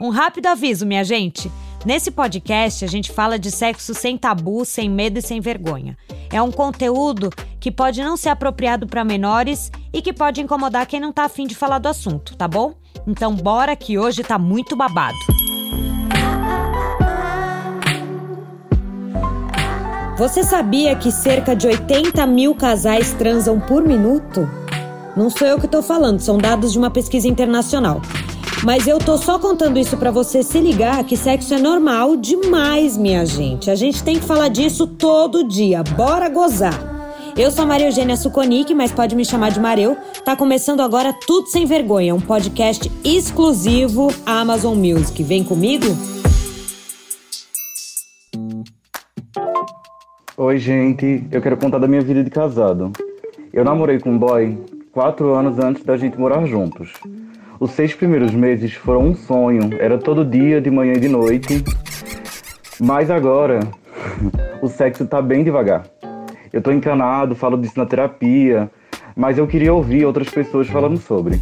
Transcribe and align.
Um 0.00 0.10
rápido 0.10 0.46
aviso, 0.46 0.86
minha 0.86 1.02
gente. 1.02 1.50
Nesse 1.84 2.12
podcast, 2.12 2.84
a 2.84 2.88
gente 2.88 3.10
fala 3.10 3.36
de 3.36 3.50
sexo 3.50 3.92
sem 3.94 4.16
tabu, 4.16 4.64
sem 4.64 4.88
medo 4.88 5.18
e 5.18 5.22
sem 5.22 5.40
vergonha. 5.40 5.96
É 6.32 6.40
um 6.40 6.52
conteúdo 6.52 7.30
que 7.58 7.72
pode 7.72 8.00
não 8.00 8.16
ser 8.16 8.28
apropriado 8.28 8.86
para 8.86 9.04
menores 9.04 9.72
e 9.92 10.00
que 10.00 10.12
pode 10.12 10.40
incomodar 10.40 10.86
quem 10.86 11.00
não 11.00 11.12
tá 11.12 11.24
afim 11.24 11.48
de 11.48 11.54
falar 11.56 11.80
do 11.80 11.88
assunto, 11.88 12.36
tá 12.36 12.46
bom? 12.46 12.74
Então 13.06 13.34
bora 13.34 13.74
que 13.74 13.98
hoje 13.98 14.22
tá 14.22 14.38
muito 14.38 14.76
babado. 14.76 15.18
Você 20.16 20.44
sabia 20.44 20.94
que 20.94 21.10
cerca 21.10 21.56
de 21.56 21.66
80 21.66 22.24
mil 22.26 22.54
casais 22.54 23.12
transam 23.14 23.58
por 23.58 23.82
minuto? 23.84 24.48
Não 25.16 25.28
sou 25.28 25.46
eu 25.46 25.60
que 25.60 25.66
tô 25.66 25.82
falando, 25.82 26.20
são 26.20 26.38
dados 26.38 26.72
de 26.72 26.78
uma 26.78 26.90
pesquisa 26.90 27.26
internacional. 27.26 28.00
Mas 28.64 28.88
eu 28.88 28.98
tô 28.98 29.16
só 29.16 29.38
contando 29.38 29.78
isso 29.78 29.96
para 29.96 30.10
você 30.10 30.42
se 30.42 30.60
ligar 30.60 31.04
que 31.04 31.16
sexo 31.16 31.54
é 31.54 31.58
normal 31.58 32.16
demais, 32.16 32.96
minha 32.96 33.24
gente. 33.24 33.70
A 33.70 33.74
gente 33.74 34.02
tem 34.02 34.18
que 34.18 34.24
falar 34.24 34.48
disso 34.48 34.86
todo 34.86 35.46
dia. 35.46 35.82
Bora 35.96 36.28
gozar! 36.28 36.98
Eu 37.36 37.52
sou 37.52 37.64
Maria 37.64 37.86
Eugênia 37.86 38.16
Suconic, 38.16 38.74
mas 38.74 38.90
pode 38.90 39.14
me 39.14 39.24
chamar 39.24 39.52
de 39.52 39.60
Mareu. 39.60 39.96
Tá 40.24 40.34
começando 40.34 40.80
agora 40.80 41.12
Tudo 41.12 41.46
Sem 41.46 41.66
Vergonha, 41.66 42.12
um 42.12 42.20
podcast 42.20 42.90
exclusivo 43.04 44.08
Amazon 44.26 44.76
Music. 44.76 45.22
Vem 45.22 45.44
comigo? 45.44 45.86
Oi, 50.36 50.58
gente. 50.58 51.24
Eu 51.30 51.40
quero 51.40 51.56
contar 51.56 51.78
da 51.78 51.86
minha 51.86 52.02
vida 52.02 52.24
de 52.24 52.30
casado. 52.30 52.90
Eu 53.52 53.64
namorei 53.64 54.00
com 54.00 54.10
um 54.10 54.18
boy 54.18 54.58
quatro 54.90 55.32
anos 55.32 55.60
antes 55.60 55.84
da 55.84 55.96
gente 55.96 56.18
morar 56.18 56.44
juntos. 56.44 56.92
Os 57.60 57.72
seis 57.72 57.92
primeiros 57.92 58.32
meses 58.32 58.72
foram 58.72 59.08
um 59.08 59.14
sonho, 59.16 59.70
era 59.80 59.98
todo 59.98 60.24
dia, 60.24 60.60
de 60.60 60.70
manhã 60.70 60.92
e 60.92 61.00
de 61.00 61.08
noite. 61.08 61.64
Mas 62.80 63.10
agora, 63.10 63.58
o 64.62 64.68
sexo 64.68 65.04
tá 65.04 65.20
bem 65.20 65.42
devagar. 65.42 65.84
Eu 66.52 66.62
tô 66.62 66.70
encanado, 66.70 67.34
falo 67.34 67.58
disso 67.58 67.76
na 67.76 67.84
terapia, 67.84 68.70
mas 69.16 69.38
eu 69.38 69.46
queria 69.46 69.74
ouvir 69.74 70.04
outras 70.04 70.28
pessoas 70.28 70.68
falando 70.68 70.98
sobre. 70.98 71.40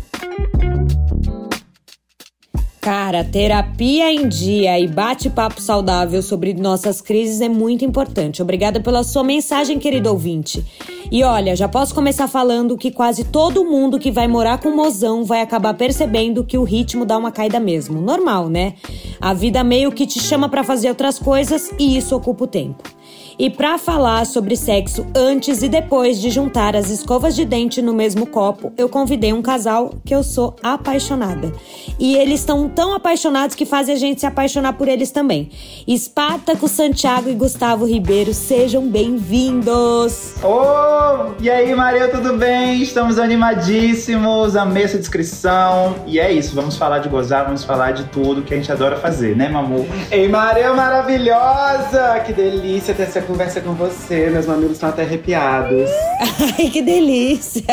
Cara, 2.87 3.25
terapia 3.25 4.13
em 4.13 4.29
dia 4.29 4.79
e 4.79 4.87
bate-papo 4.87 5.61
saudável 5.61 6.23
sobre 6.23 6.55
nossas 6.55 7.01
crises 7.01 7.41
é 7.41 7.49
muito 7.49 7.85
importante. 7.85 8.41
Obrigada 8.41 8.79
pela 8.79 9.03
sua 9.03 9.25
mensagem, 9.25 9.77
querido 9.77 10.09
ouvinte. 10.09 10.65
E 11.11 11.25
olha, 11.25 11.57
já 11.57 11.67
posso 11.67 11.93
começar 11.93 12.29
falando 12.29 12.77
que 12.77 12.93
quase 12.93 13.25
todo 13.25 13.65
mundo 13.65 13.99
que 13.99 14.13
vai 14.13 14.29
morar 14.29 14.59
com 14.59 14.71
mozão 14.71 15.25
vai 15.25 15.41
acabar 15.41 15.75
percebendo 15.75 16.45
que 16.45 16.57
o 16.57 16.63
ritmo 16.63 17.05
dá 17.05 17.19
uma 17.19 17.33
caída 17.33 17.59
mesmo. 17.59 18.01
Normal, 18.01 18.49
né? 18.49 18.75
A 19.21 19.35
vida 19.35 19.65
meio 19.65 19.91
que 19.91 20.07
te 20.07 20.21
chama 20.21 20.49
para 20.49 20.63
fazer 20.63 20.89
outras 20.89 21.19
coisas 21.19 21.73
e 21.81 21.97
isso 21.97 22.15
ocupa 22.15 22.45
o 22.45 22.47
tempo. 22.47 22.96
E 23.39 23.51
para 23.51 23.77
falar 23.77 24.25
sobre 24.25 24.57
sexo 24.57 25.07
antes 25.15 25.63
e 25.63 25.69
depois 25.69 26.19
de 26.19 26.31
juntar 26.31 26.75
as 26.75 26.89
escovas 26.89 27.37
de 27.37 27.45
dente 27.45 27.83
no 27.83 27.93
mesmo 27.93 28.27
copo, 28.27 28.73
eu 28.79 28.89
convidei 28.89 29.31
um 29.31 29.43
casal 29.43 29.93
que 30.07 30.15
eu 30.15 30.23
sou 30.23 30.57
apaixonada. 30.63 31.53
E 31.99 32.17
eles 32.17 32.41
estão 32.41 32.67
tão 32.67 32.95
apaixonados 32.95 33.55
que 33.55 33.67
fazem 33.67 33.95
a 33.95 33.99
gente 33.99 34.21
se 34.21 34.27
apaixonar 34.27 34.73
por 34.73 34.89
eles 34.89 35.11
também. 35.11 35.51
Espartaco 35.87 36.67
Santiago 36.67 37.29
e 37.29 37.35
Gustavo 37.35 37.85
Ribeiro, 37.85 38.33
sejam 38.33 38.89
bem-vindos! 38.89 40.37
Oh, 40.43 41.33
e 41.39 41.51
aí, 41.51 41.75
Maria, 41.75 42.09
tudo 42.09 42.39
bem? 42.39 42.81
Estamos 42.81 43.19
animadíssimos, 43.19 44.57
amei 44.57 44.85
essa 44.85 44.97
descrição. 44.97 45.95
E 46.07 46.19
é 46.19 46.33
isso, 46.33 46.55
vamos 46.55 46.79
falar 46.79 47.01
de 47.01 47.11
gozar, 47.11 47.45
vamos 47.45 47.65
falar 47.65 47.93
de 47.93 48.05
tudo 48.05 48.41
que 48.41 48.55
a 48.55 48.57
gente 48.57 48.73
adora 48.73 48.97
fazer, 48.97 49.37
né, 49.37 49.47
Mamu? 49.51 49.87
Ei, 50.11 50.27
Maria 50.27 50.73
maravilhosa! 50.73 52.19
Que 52.25 52.33
delícia 52.33 52.95
ter 52.95 53.03
essa 53.03 53.26
conversa 53.27 53.61
com 53.61 53.75
você. 53.75 54.31
Meus 54.31 54.47
mamilos 54.47 54.73
estão 54.73 54.89
até 54.89 55.03
arrepiados. 55.03 55.91
Ai, 56.59 56.71
que 56.71 56.81
delícia! 56.81 57.65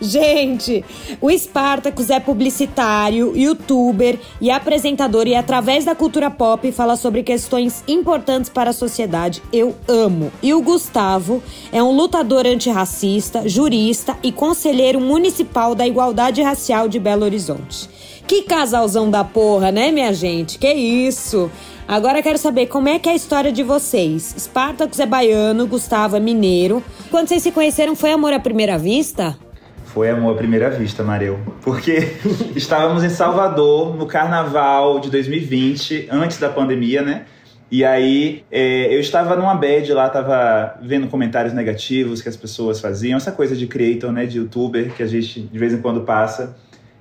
Gente, 0.00 0.84
o 1.20 1.30
Spartacus 1.30 2.10
é 2.10 2.20
publicitário, 2.20 3.36
youtuber 3.36 4.18
e 4.40 4.50
apresentador 4.50 5.26
e 5.26 5.34
através 5.34 5.84
da 5.84 5.94
cultura 5.94 6.30
pop 6.30 6.70
fala 6.72 6.96
sobre 6.96 7.22
questões 7.22 7.82
importantes 7.88 8.50
para 8.50 8.70
a 8.70 8.74
sociedade. 8.74 9.42
Eu 9.52 9.74
amo. 9.88 10.30
E 10.42 10.52
o 10.52 10.60
Gustavo 10.60 11.42
é 11.72 11.82
um 11.82 11.92
lutador 11.96 12.46
antirracista, 12.46 13.48
jurista 13.48 14.16
e 14.22 14.30
conselheiro 14.30 15.00
municipal 15.00 15.74
da 15.74 15.86
igualdade 15.86 16.42
racial 16.42 16.88
de 16.88 16.98
Belo 16.98 17.24
Horizonte. 17.24 17.88
Que 18.26 18.42
casalzão 18.42 19.08
da 19.08 19.22
porra, 19.22 19.70
né, 19.70 19.92
minha 19.92 20.12
gente? 20.12 20.58
Que 20.58 20.72
isso? 20.72 21.50
Agora 21.88 22.20
quero 22.20 22.36
saber 22.36 22.66
como 22.66 22.88
é 22.88 22.98
que 22.98 23.08
é 23.08 23.12
a 23.12 23.14
história 23.14 23.52
de 23.52 23.62
vocês. 23.62 24.34
Spartacus 24.36 24.98
é 24.98 25.06
baiano, 25.06 25.68
Gustavo 25.68 26.16
é 26.16 26.20
mineiro. 26.20 26.82
Quando 27.12 27.28
vocês 27.28 27.44
se 27.44 27.52
conheceram, 27.52 27.94
foi 27.94 28.10
amor 28.10 28.32
à 28.32 28.40
primeira 28.40 28.76
vista? 28.76 29.38
Foi 29.84 30.10
amor 30.10 30.34
à 30.34 30.36
primeira 30.36 30.68
vista, 30.68 31.04
Mareu. 31.04 31.38
Porque 31.62 32.16
estávamos 32.56 33.04
em 33.04 33.08
Salvador 33.08 33.96
no 33.96 34.04
carnaval 34.04 34.98
de 34.98 35.08
2020, 35.10 36.08
antes 36.10 36.38
da 36.38 36.48
pandemia, 36.48 37.02
né? 37.02 37.24
E 37.70 37.84
aí 37.84 38.44
é, 38.50 38.92
eu 38.92 38.98
estava 38.98 39.36
numa 39.36 39.54
bad 39.54 39.92
lá, 39.92 40.08
estava 40.08 40.76
vendo 40.82 41.06
comentários 41.06 41.54
negativos 41.54 42.20
que 42.20 42.28
as 42.28 42.36
pessoas 42.36 42.80
faziam, 42.80 43.16
essa 43.16 43.30
coisa 43.30 43.54
de 43.54 43.66
creator, 43.68 44.10
né, 44.10 44.26
de 44.26 44.38
youtuber 44.38 44.92
que 44.92 45.02
a 45.02 45.06
gente 45.06 45.40
de 45.40 45.58
vez 45.58 45.72
em 45.72 45.80
quando 45.80 46.00
passa. 46.00 46.56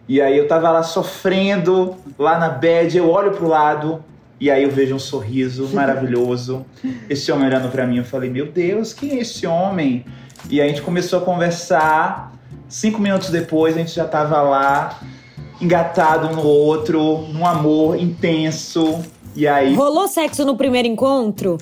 E 0.07 0.22
aí 0.22 0.38
eu 0.38 0.47
tava 0.47 0.69
lá 0.69 0.84
sofrendo, 0.84 1.95
lá 2.18 2.38
na 2.38 2.50
bed, 2.50 2.97
eu 2.97 3.09
olho 3.09 3.31
pro 3.31 3.47
lado, 3.47 4.03
e 4.40 4.51
aí 4.51 4.63
eu 4.63 4.72
vejo 4.72 4.96
um 4.96 5.00
sorriso 5.00 5.69
maravilhoso. 5.73 6.66
Esse 7.09 7.31
homem 7.31 7.47
olhando 7.47 7.69
para 7.69 7.85
mim, 7.85 7.97
eu 7.97 8.06
falei, 8.06 8.29
meu 8.29 8.47
Deus, 8.47 8.94
quem 8.94 9.12
é 9.12 9.22
esse 9.22 9.46
homem? 9.47 10.06
E 10.50 10.62
aí 10.62 10.68
a 10.68 10.69
gente 10.69 10.81
começou 10.81 11.19
a 11.19 11.22
conversar. 11.22 12.34
Cinco 12.68 13.00
minutos 13.00 13.29
depois 13.29 13.75
a 13.75 13.79
gente 13.79 13.94
já 13.94 14.06
tava 14.06 14.41
lá, 14.41 15.00
engatado 15.62 16.28
um 16.28 16.35
no 16.35 16.44
outro, 16.44 17.28
num 17.31 17.45
amor 17.45 17.97
intenso. 17.97 19.01
E 19.35 19.47
aí. 19.47 19.75
Rolou 19.75 20.07
sexo 20.07 20.45
no 20.45 20.56
primeiro 20.56 20.88
encontro? 20.88 21.57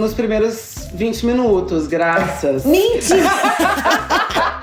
Nos 0.00 0.14
primeiros 0.14 0.88
20 0.94 1.26
minutos, 1.26 1.86
graças. 1.86 2.64
Mentira! 2.64 3.28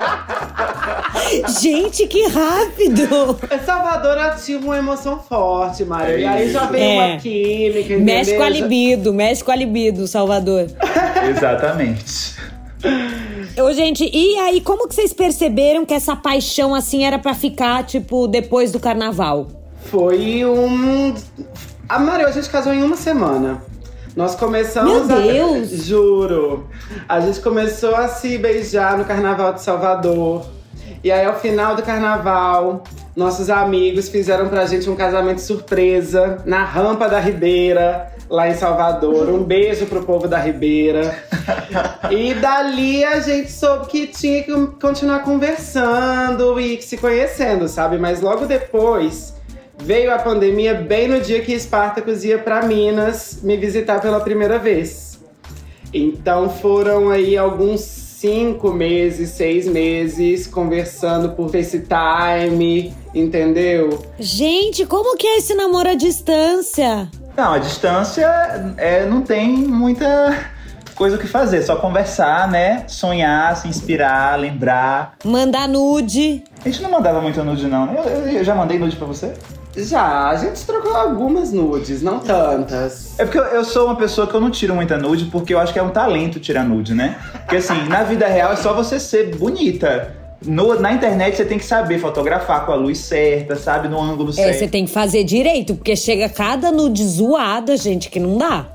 Gente, 1.60 2.06
que 2.06 2.26
rápido! 2.26 3.38
Salvador 3.64 4.18
ativa 4.18 4.64
uma 4.64 4.78
emoção 4.78 5.18
forte, 5.18 5.84
Mário. 5.84 6.14
É 6.14 6.20
e 6.20 6.24
aí 6.24 6.52
já 6.52 6.66
vem 6.66 6.98
é. 6.98 7.06
uma 7.06 7.16
química, 7.18 7.80
entendeu? 7.80 8.00
Mexe 8.00 8.36
com 8.36 8.42
a 8.42 8.48
libido, 8.48 9.12
mexe 9.12 9.44
com 9.44 9.50
a 9.50 9.56
libido, 9.56 10.06
Salvador. 10.06 10.66
Exatamente. 11.28 12.36
Ô, 13.62 13.72
gente, 13.72 14.08
e 14.12 14.36
aí, 14.38 14.60
como 14.60 14.88
que 14.88 14.94
vocês 14.94 15.12
perceberam 15.12 15.84
que 15.84 15.92
essa 15.92 16.16
paixão, 16.16 16.74
assim, 16.74 17.04
era 17.04 17.18
para 17.18 17.34
ficar, 17.34 17.84
tipo, 17.84 18.26
depois 18.26 18.72
do 18.72 18.80
carnaval? 18.80 19.48
Foi 19.84 20.44
um... 20.44 21.14
A 21.88 21.98
Maria, 21.98 22.28
a 22.28 22.32
gente 22.32 22.48
casou 22.48 22.72
em 22.72 22.82
uma 22.82 22.96
semana. 22.96 23.62
Nós 24.16 24.34
começamos 24.34 25.06
Meu 25.06 25.22
Deus. 25.22 25.72
a. 25.72 25.76
Juro. 25.76 26.68
A 27.08 27.20
gente 27.20 27.40
começou 27.40 27.94
a 27.94 28.08
se 28.08 28.38
beijar 28.38 28.98
no 28.98 29.04
Carnaval 29.04 29.54
de 29.54 29.62
Salvador. 29.62 30.44
E 31.02 31.10
aí, 31.10 31.24
ao 31.24 31.40
final 31.40 31.74
do 31.74 31.82
carnaval, 31.82 32.84
nossos 33.16 33.48
amigos 33.48 34.10
fizeram 34.10 34.48
pra 34.48 34.66
gente 34.66 34.88
um 34.90 34.94
casamento 34.94 35.40
surpresa 35.40 36.42
na 36.44 36.62
rampa 36.62 37.08
da 37.08 37.18
Ribeira, 37.18 38.12
lá 38.28 38.48
em 38.48 38.54
Salvador. 38.54 39.30
Um 39.30 39.42
beijo 39.42 39.86
pro 39.86 40.04
povo 40.04 40.28
da 40.28 40.38
Ribeira. 40.38 41.18
e 42.10 42.34
dali 42.34 43.02
a 43.02 43.18
gente 43.18 43.50
soube 43.50 43.86
que 43.86 44.06
tinha 44.06 44.42
que 44.42 44.52
continuar 44.78 45.20
conversando 45.20 46.60
e 46.60 46.80
se 46.82 46.98
conhecendo, 46.98 47.66
sabe? 47.66 47.96
Mas 47.96 48.20
logo 48.20 48.44
depois 48.44 49.34
veio 49.78 50.12
a 50.14 50.18
pandemia, 50.18 50.74
bem 50.74 51.08
no 51.08 51.20
dia 51.20 51.40
que 51.40 51.54
Espartacus 51.54 52.24
ia 52.24 52.38
para 52.38 52.62
Minas 52.66 53.40
me 53.42 53.56
visitar 53.56 54.00
pela 54.00 54.20
primeira 54.20 54.58
vez. 54.58 55.18
Então 55.92 56.50
foram 56.50 57.10
aí 57.10 57.36
alguns 57.36 57.99
cinco 58.20 58.70
meses, 58.70 59.30
seis 59.30 59.66
meses 59.66 60.46
conversando 60.46 61.30
por 61.30 61.50
FaceTime, 61.50 62.94
entendeu? 63.14 64.04
Gente, 64.18 64.84
como 64.84 65.16
que 65.16 65.26
é 65.26 65.38
esse 65.38 65.54
namoro 65.54 65.88
à 65.88 65.94
distância? 65.94 67.08
Não, 67.34 67.54
a 67.54 67.58
distância 67.58 68.26
é, 68.76 69.06
não 69.06 69.22
tem 69.22 69.56
muita 69.56 70.36
coisa 70.94 71.16
o 71.16 71.18
que 71.18 71.26
fazer, 71.26 71.62
só 71.62 71.76
conversar, 71.76 72.46
né? 72.46 72.84
Sonhar, 72.86 73.56
se 73.56 73.66
inspirar, 73.68 74.38
lembrar. 74.38 75.14
Mandar 75.24 75.66
nude. 75.66 76.44
A 76.62 76.68
gente 76.68 76.82
não 76.82 76.90
mandava 76.90 77.22
muito 77.22 77.42
nude, 77.42 77.66
não. 77.68 77.86
Né? 77.86 78.02
Eu, 78.04 78.28
eu 78.32 78.44
já 78.44 78.54
mandei 78.54 78.78
nude 78.78 78.96
pra 78.96 79.06
você? 79.06 79.32
Já, 79.76 80.28
a 80.30 80.36
gente 80.36 80.64
trocou 80.66 80.94
algumas 80.96 81.52
nudes, 81.52 82.02
não 82.02 82.18
tantas. 82.18 83.18
É 83.18 83.24
porque 83.24 83.38
eu, 83.38 83.44
eu, 83.44 83.64
sou 83.64 83.86
uma 83.86 83.96
pessoa 83.96 84.26
que 84.26 84.34
eu 84.34 84.40
não 84.40 84.50
tiro 84.50 84.74
muita 84.74 84.98
nude, 84.98 85.26
porque 85.26 85.54
eu 85.54 85.60
acho 85.60 85.72
que 85.72 85.78
é 85.78 85.82
um 85.82 85.90
talento 85.90 86.40
tirar 86.40 86.64
nude, 86.64 86.92
né? 86.92 87.16
Porque 87.32 87.56
assim, 87.56 87.84
na 87.88 88.02
vida 88.02 88.26
real 88.26 88.52
é 88.52 88.56
só 88.56 88.72
você 88.72 88.98
ser 88.98 89.36
bonita. 89.36 90.14
no, 90.44 90.78
na 90.80 90.92
internet 90.92 91.36
você 91.36 91.44
tem 91.44 91.58
que 91.58 91.64
saber 91.64 91.98
fotografar 91.98 92.66
com 92.66 92.72
a 92.72 92.74
luz 92.74 92.98
certa, 92.98 93.54
sabe? 93.56 93.88
No 93.88 94.00
ângulo 94.00 94.30
É, 94.30 94.34
certo. 94.34 94.58
você 94.58 94.68
tem 94.68 94.86
que 94.86 94.90
fazer 94.90 95.22
direito, 95.22 95.74
porque 95.74 95.94
chega 95.94 96.28
cada 96.28 96.72
nude 96.72 97.04
zoada, 97.04 97.76
gente, 97.76 98.10
que 98.10 98.18
não 98.18 98.38
dá. 98.38 98.66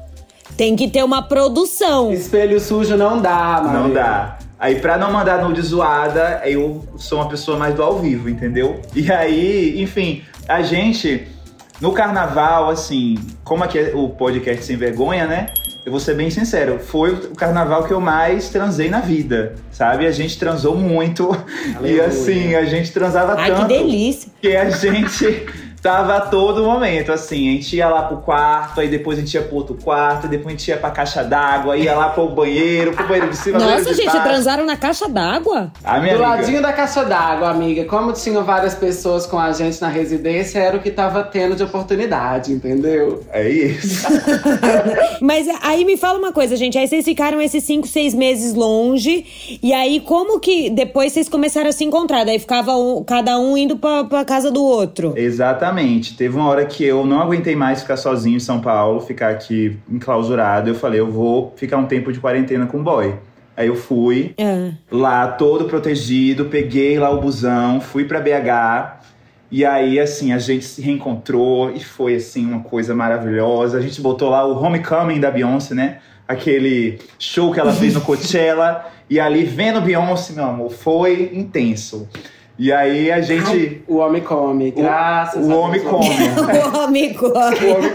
Tem 0.55 0.75
que 0.75 0.87
ter 0.87 1.03
uma 1.03 1.21
produção. 1.21 2.13
Espelho 2.13 2.59
sujo 2.61 2.95
não 2.95 3.19
dá, 3.21 3.61
mano. 3.61 3.87
Não 3.87 3.93
dá. 3.93 4.37
Aí, 4.59 4.75
pra 4.79 4.97
não 4.97 5.11
mandar 5.11 5.43
nude 5.43 5.61
zoada, 5.61 6.41
eu 6.45 6.85
sou 6.97 7.19
uma 7.19 7.27
pessoa 7.27 7.57
mais 7.57 7.75
do 7.75 7.83
ao 7.83 7.99
vivo, 7.99 8.29
entendeu? 8.29 8.81
E 8.95 9.11
aí, 9.11 9.81
enfim, 9.81 10.23
a 10.47 10.61
gente, 10.61 11.27
no 11.81 11.91
carnaval, 11.91 12.69
assim, 12.69 13.17
como 13.43 13.63
aqui 13.63 13.77
é 13.79 13.91
o 13.93 14.09
podcast 14.09 14.63
Sem 14.63 14.77
Vergonha, 14.77 15.27
né? 15.27 15.47
Eu 15.85 15.91
vou 15.91 15.99
ser 15.99 16.15
bem 16.15 16.31
sincero, 16.31 16.79
foi 16.79 17.11
o 17.13 17.35
carnaval 17.35 17.83
que 17.83 17.91
eu 17.93 18.01
mais 18.01 18.49
transei 18.49 18.89
na 18.89 19.01
vida, 19.01 19.53
sabe? 19.71 20.07
A 20.07 20.11
gente 20.11 20.39
transou 20.39 20.75
muito. 20.75 21.29
E 21.73 21.75
Aleluia. 21.75 22.05
assim, 22.05 22.55
a 22.55 22.65
gente 22.65 22.91
transava 22.91 23.35
Ai, 23.37 23.51
que 23.51 23.57
tanto. 23.57 23.67
delícia. 23.67 24.31
que 24.41 24.55
a 24.55 24.69
gente 24.71 25.45
tava 25.85 26.15
a 26.15 26.21
todo 26.21 26.63
momento, 26.63 27.11
assim, 27.11 27.47
a 27.49 27.51
gente 27.51 27.75
ia 27.75 27.87
lá 27.87 28.01
pro 28.01 28.17
quarto, 28.17 28.81
aí 28.81 28.87
depois 28.87 29.19
a 29.19 29.21
gente 29.21 29.35
ia 29.35 29.43
pro 29.43 29.57
outro 29.57 29.77
quarto, 29.83 30.27
depois 30.27 30.47
a 30.47 30.57
gente 30.57 30.67
ia 30.67 30.77
pra 30.77 30.89
caixa 30.89 31.23
d'água, 31.23 31.77
ia 31.77 31.93
lá 31.93 32.09
pro 32.09 32.27
banheiro, 32.27 32.91
pro 32.91 33.07
banheiro 33.07 33.29
de 33.29 33.37
cima, 33.37 33.59
Nossa, 33.59 33.91
de 33.91 33.93
gente, 33.93 34.07
baixo. 34.07 34.23
transaram 34.23 34.65
na 34.65 34.75
caixa 34.75 35.07
d'água? 35.07 35.71
A 35.83 35.99
minha 35.99 36.17
Do 36.17 36.23
amiga, 36.23 36.41
ladinho 36.41 36.61
da 36.63 36.73
caixa 36.73 37.05
d'água, 37.05 37.51
amiga. 37.51 37.85
Como 37.85 38.11
tinham 38.13 38.43
várias 38.43 38.73
pessoas 38.73 39.27
com 39.27 39.37
a 39.37 39.51
gente 39.51 39.79
na 39.79 39.87
residência, 39.87 40.57
era 40.57 40.75
o 40.75 40.79
que 40.79 40.89
tava 40.89 41.21
tendo 41.23 41.55
de 41.55 41.61
oportunidade, 41.63 42.51
entendeu? 42.51 43.23
é 43.31 43.47
isso. 43.47 44.07
Mas 45.21 45.47
aí 45.61 45.85
me 45.85 45.97
fala 45.97 46.17
uma 46.17 46.31
coisa, 46.31 46.55
gente. 46.55 46.79
Aí 46.79 46.87
vocês 46.87 47.05
ficaram 47.05 47.39
esses 47.39 47.63
cinco, 47.63 47.85
seis 47.87 48.15
meses 48.15 48.55
longe. 48.55 49.59
E 49.61 49.71
aí, 49.71 49.99
como 49.99 50.39
que 50.39 50.71
depois 50.71 51.13
vocês 51.13 51.29
começaram 51.29 51.69
a 51.69 51.71
se 51.71 51.83
encontrar? 51.85 52.23
Daí 52.25 52.39
ficava 52.39 52.75
um- 52.75 53.03
cada 53.03 53.37
um 53.39 53.55
indo 53.55 53.77
pra, 53.77 54.03
pra 54.03 54.25
casa 54.25 54.49
do 54.49 54.63
outro. 54.63 55.13
Exatamente. 55.15 55.74
Teve 56.17 56.35
uma 56.35 56.47
hora 56.47 56.65
que 56.65 56.83
eu 56.83 57.05
não 57.05 57.19
aguentei 57.21 57.55
mais 57.55 57.81
ficar 57.81 57.97
sozinho 57.97 58.37
em 58.37 58.39
São 58.39 58.59
Paulo, 58.61 58.99
ficar 59.01 59.29
aqui 59.29 59.77
enclausurado. 59.89 60.69
Eu 60.69 60.75
falei, 60.75 60.99
eu 60.99 61.11
vou 61.11 61.53
ficar 61.55 61.77
um 61.77 61.85
tempo 61.85 62.11
de 62.11 62.19
quarentena 62.19 62.65
com 62.65 62.77
o 62.79 62.83
boy. 62.83 63.13
Aí 63.57 63.67
eu 63.67 63.75
fui, 63.75 64.33
Ah. 64.39 64.71
lá 64.91 65.27
todo 65.27 65.65
protegido, 65.65 66.45
peguei 66.45 66.99
lá 66.99 67.09
o 67.09 67.21
busão, 67.21 67.79
fui 67.79 68.03
pra 68.05 68.19
BH. 68.19 68.99
E 69.51 69.63
aí, 69.63 69.99
assim, 69.99 70.33
a 70.33 70.39
gente 70.39 70.65
se 70.65 70.81
reencontrou 70.81 71.71
e 71.71 71.79
foi, 71.79 72.15
assim, 72.15 72.45
uma 72.45 72.59
coisa 72.61 72.93
maravilhosa. 72.95 73.77
A 73.77 73.81
gente 73.81 74.01
botou 74.01 74.29
lá 74.29 74.45
o 74.45 74.61
Homecoming 74.61 75.19
da 75.19 75.31
Beyoncé, 75.31 75.73
né? 75.73 75.99
Aquele 76.27 76.97
show 77.19 77.53
que 77.53 77.59
ela 77.59 77.71
fez 77.71 77.93
no 77.93 78.01
Coachella. 78.01 78.85
e 79.09 79.19
ali, 79.19 79.43
vendo 79.45 79.79
Beyoncé, 79.81 80.33
meu 80.33 80.45
amor, 80.45 80.71
foi 80.71 81.31
intenso. 81.33 82.09
E 82.57 82.71
aí, 82.71 83.11
a 83.11 83.19
gente... 83.21 83.83
O 83.87 83.97
homem 83.97 84.21
come, 84.21 84.71
graças 84.71 85.45
o 85.45 85.51
a 85.51 85.55
homem 85.55 85.81
come. 85.81 86.09
o 86.09 86.79
amigo. 86.81 87.27
O 87.27 87.37
homem 87.37 87.53
come. 87.63 87.89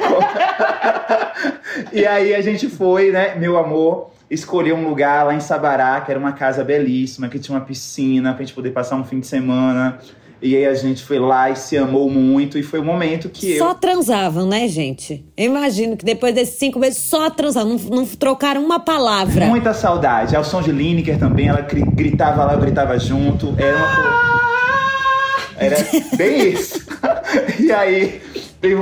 e 1.92 2.06
aí 2.06 2.34
a 2.34 2.40
gente 2.40 2.68
foi, 2.68 3.10
né, 3.10 3.34
meu 3.36 3.56
amor, 3.58 4.10
escolher 4.30 4.74
um 4.74 4.86
lugar 4.88 5.26
lá 5.26 5.34
em 5.34 5.40
Sabará, 5.40 6.00
que 6.02 6.10
era 6.10 6.20
uma 6.20 6.32
casa 6.32 6.62
belíssima, 6.62 7.28
que 7.28 7.38
tinha 7.38 7.56
uma 7.56 7.64
piscina 7.64 8.32
pra 8.34 8.44
gente 8.44 8.54
poder 8.54 8.70
passar 8.70 8.96
um 8.96 9.04
fim 9.04 9.20
de 9.20 9.26
semana. 9.26 9.98
E 10.42 10.56
aí 10.56 10.64
a 10.66 10.72
gente 10.74 11.02
foi 11.04 11.18
lá 11.18 11.50
e 11.50 11.56
se 11.56 11.76
amou 11.76 12.08
muito. 12.08 12.56
E 12.56 12.62
foi 12.62 12.80
o 12.80 12.84
momento 12.84 13.28
que 13.28 13.58
Só 13.58 13.70
eu. 13.70 13.74
transavam, 13.74 14.46
né, 14.46 14.66
gente? 14.68 15.22
Eu 15.36 15.44
imagino 15.46 15.98
que 15.98 16.04
depois 16.04 16.34
desses 16.34 16.54
cinco 16.58 16.78
meses 16.78 16.98
só 16.98 17.28
transavam. 17.28 17.76
Não, 17.76 17.96
não 17.96 18.06
trocaram 18.06 18.64
uma 18.64 18.80
palavra. 18.80 19.44
Muita 19.46 19.74
saudade. 19.74 20.34
Ao 20.34 20.42
som 20.42 20.62
de 20.62 20.72
Lineker 20.72 21.18
também, 21.18 21.48
ela 21.48 21.60
gri- 21.60 21.84
gritava 21.92 22.44
lá, 22.44 22.54
eu 22.54 22.58
gritava 22.60 22.98
junto. 22.98 23.54
Era 23.58 23.76
uma 23.76 23.96
coisa. 23.96 24.29
Era 25.60 25.76
bem 26.16 26.52
isso. 26.54 26.80
e 27.60 27.70
aí, 27.70 28.22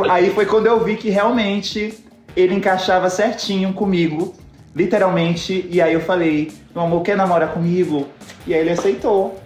aí 0.08 0.30
foi 0.30 0.46
quando 0.46 0.66
eu 0.66 0.82
vi 0.84 0.96
que 0.96 1.10
realmente 1.10 1.92
ele 2.36 2.54
encaixava 2.54 3.10
certinho 3.10 3.72
comigo, 3.72 4.32
literalmente. 4.75 5.66
E 5.69 5.82
aí 5.82 5.92
eu 5.92 6.00
falei, 6.00 6.52
meu 6.72 6.84
amor, 6.84 7.02
quer 7.02 7.16
namorar 7.16 7.52
comigo? 7.52 8.06
E 8.46 8.54
aí 8.54 8.60
ele 8.60 8.70
aceitou. 8.70 9.40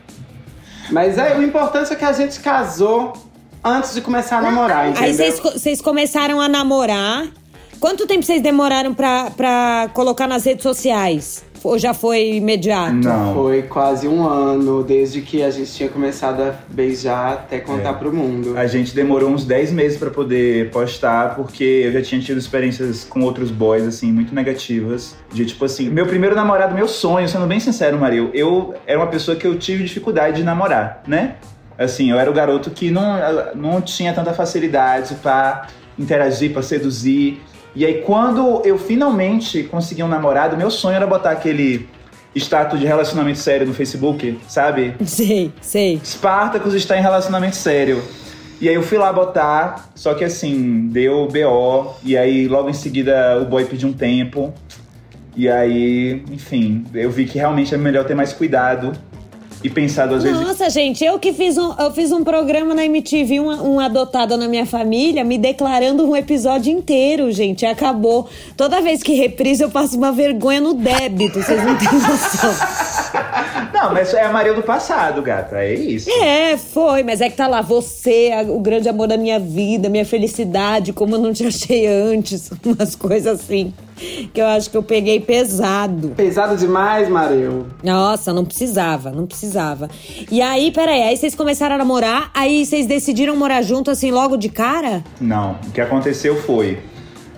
Mas 0.91 1.17
é, 1.17 1.39
o 1.39 1.43
importante 1.43 1.91
é 1.91 1.97
que 1.97 2.05
a 2.05 2.13
gente 2.13 2.39
casou 2.41 3.15
antes 3.65 3.95
de 3.95 4.03
começar 4.03 4.39
a 4.39 4.43
namorar, 4.43 4.91
entendeu? 4.91 5.25
Aí 5.25 5.33
vocês 5.55 5.81
começaram 5.81 6.39
a 6.39 6.49
namorar. 6.49 7.27
Quanto 7.81 8.07
tempo 8.07 8.23
vocês 8.23 8.43
demoraram 8.43 8.93
pra, 8.93 9.31
pra 9.31 9.91
colocar 9.95 10.29
nas 10.29 10.45
redes 10.45 10.63
sociais? 10.63 11.45
Ou 11.65 11.79
já 11.79 11.95
foi 11.95 12.35
imediato? 12.35 12.95
Não. 12.95 13.35
Foi 13.35 13.63
quase 13.63 14.09
um 14.09 14.27
ano 14.27 14.83
desde 14.83 15.21
que 15.21 15.43
a 15.43 15.51
gente 15.51 15.73
tinha 15.73 15.89
começado 15.89 16.41
a 16.43 16.55
beijar 16.69 17.33
até 17.35 17.59
contar 17.61 17.91
É. 17.91 17.93
pro 17.93 18.13
mundo. 18.13 18.57
A 18.59 18.67
gente 18.67 18.95
demorou 18.95 19.31
uns 19.31 19.45
10 19.45 19.71
meses 19.73 19.99
pra 19.99 20.11
poder 20.11 20.71
postar, 20.71 21.35
porque 21.37 21.63
eu 21.65 21.93
já 21.93 22.03
tinha 22.03 22.21
tido 22.21 22.39
experiências 22.39 23.05
com 23.05 23.21
outros 23.23 23.51
boys, 23.51 23.87
assim, 23.87 24.11
muito 24.13 24.35
negativas. 24.35 25.15
De 25.33 25.45
tipo 25.47 25.65
assim, 25.65 25.89
meu 25.89 26.07
primeiro 26.07 26.35
namorado, 26.35 26.75
meu 26.75 26.89
sonho, 26.89 27.29
sendo 27.29 27.47
bem 27.47 27.61
sincero, 27.61 27.99
Maril, 27.99 28.31
eu 28.35 28.75
era 28.87 28.99
uma 28.99 29.07
pessoa 29.07 29.37
que 29.37 29.47
eu 29.47 29.59
tive 29.59 29.85
dificuldade 29.85 30.37
de 30.39 30.43
namorar, 30.45 31.03
né? 31.07 31.37
Assim, 31.79 32.11
eu 32.11 32.19
era 32.19 32.31
o 32.31 32.35
garoto 32.35 32.71
que 32.71 32.91
não, 32.91 33.17
não 33.55 33.81
tinha 33.81 34.13
tanta 34.13 34.33
facilidade 34.35 35.15
pra 35.17 35.67
interagir, 35.99 36.53
pra 36.53 36.63
seduzir. 36.63 37.41
E 37.75 37.87
aí, 37.87 38.03
quando 38.03 38.63
eu 38.65 38.79
finalmente 38.79 39.63
consegui 39.63 40.03
um 40.03 40.09
namorado, 40.09 40.57
meu 40.57 40.71
sonho 40.71 40.97
era 40.97 41.07
botar 41.07 41.31
aquele 41.31 41.89
status 42.35 42.79
de 42.79 42.87
relacionamento 42.87 43.39
sério 43.39 43.67
no 43.67 43.75
Facebook, 43.75 44.39
sabe? 44.49 44.95
Sei, 45.05 45.53
sei. 45.61 46.01
Spartacus 46.05 46.75
está 46.75 46.97
em 46.97 47.03
relacionamento 47.03 47.57
sério. 47.57 48.03
E 48.61 48.69
aí 48.69 48.75
eu 48.75 48.83
fui 48.83 48.97
lá 48.97 49.13
botar, 49.13 49.91
só 49.95 50.15
que 50.15 50.23
assim, 50.23 50.89
deu 50.89 51.27
BO, 51.27 51.95
e 52.05 52.17
aí 52.17 52.47
logo 52.47 52.71
em 52.71 52.75
seguida 52.75 53.41
o 53.41 53.45
boy 53.45 53.65
pediu 53.65 53.89
um 53.89 53.93
tempo. 53.93 54.55
E 55.35 55.49
aí, 55.49 56.23
enfim, 56.31 56.85
eu 56.95 57.11
vi 57.11 57.25
que 57.25 57.39
realmente 57.39 57.75
é 57.75 57.79
melhor 57.79 58.05
ter 58.05 58.15
mais 58.15 58.33
cuidado 58.33 58.93
e 59.63 59.71
pensar 59.71 60.07
duas 60.07 60.23
vezes. 60.23 60.41
Nossa, 60.41 60.69
gente, 60.71 61.05
eu 61.05 61.19
que 61.19 61.33
fiz 61.33 61.57
um, 61.57 61.73
eu 61.79 61.93
fiz 61.93 62.11
um 62.13 62.25
programa 62.25 62.75
na 62.75 62.85
MTV, 62.85 63.41
um, 63.41 63.75
um 63.75 63.81
adotado 63.81 64.37
na 64.37 64.49
minha 64.49 64.67
família, 64.67 65.25
me 65.25 65.39
declarando 65.39 66.09
um 66.09 66.17
episódio 66.17 66.73
inteiro, 66.73 67.31
gente. 67.31 67.65
Acabou. 67.65 68.29
Toda 68.57 68.81
vez 68.81 69.03
que 69.03 69.15
reprisa, 69.15 69.65
eu 69.65 69.71
passo 69.71 69.97
uma 69.97 70.13
vergonha 70.13 70.61
no 70.61 70.75
débito. 70.75 71.43
Vocês 71.43 71.65
não 71.65 71.77
têm 71.77 71.93
noção. 71.93 72.53
Não, 73.73 73.93
mas 73.93 74.13
é 74.15 74.23
a 74.23 74.31
Maria 74.31 74.55
do 74.55 74.63
passado, 74.63 75.21
gata, 75.23 75.59
é 75.59 75.75
isso. 75.75 76.09
É, 76.11 76.57
foi, 76.57 77.03
mas 77.03 77.21
é 77.21 77.29
que 77.29 77.37
tá 77.37 77.49
lá, 77.49 77.61
você, 77.61 78.31
o 78.49 78.61
grande 78.61 78.89
amor 78.89 79.09
da 79.09 79.17
minha 79.17 79.41
vida, 79.41 79.89
minha 79.89 80.05
felicidade, 80.05 80.93
como 80.93 81.17
eu 81.17 81.19
não 81.19 81.33
te 81.33 81.45
achei 81.47 81.87
antes, 81.87 82.51
umas 82.65 82.95
coisas 82.95 83.41
assim. 83.41 83.73
Que 83.97 84.41
eu 84.41 84.47
acho 84.47 84.71
que 84.71 84.77
eu 84.77 84.83
peguei 84.83 85.21
pesado. 85.21 86.09
Pesado 86.17 86.57
demais, 86.57 87.09
Mareu. 87.09 87.67
Nossa, 87.83 88.33
não 88.33 88.45
precisava, 88.45 89.11
não 89.11 89.27
precisava. 89.27 89.89
E 90.31 90.41
aí, 90.43 90.71
peraí, 90.71 91.03
aí 91.03 91.17
vocês 91.17 91.35
começaram 91.35 91.75
a 91.75 91.79
namorar, 91.79 92.31
aí 92.35 92.65
vocês 92.67 92.87
decidiram 92.87 93.37
morar 93.37 93.63
junto 93.63 93.91
assim 93.91 94.11
logo 94.11 94.37
de 94.37 94.49
cara? 94.49 95.05
Não, 95.21 95.57
o 95.67 95.71
que 95.71 95.81
aconteceu 95.81 96.37
foi. 96.43 96.79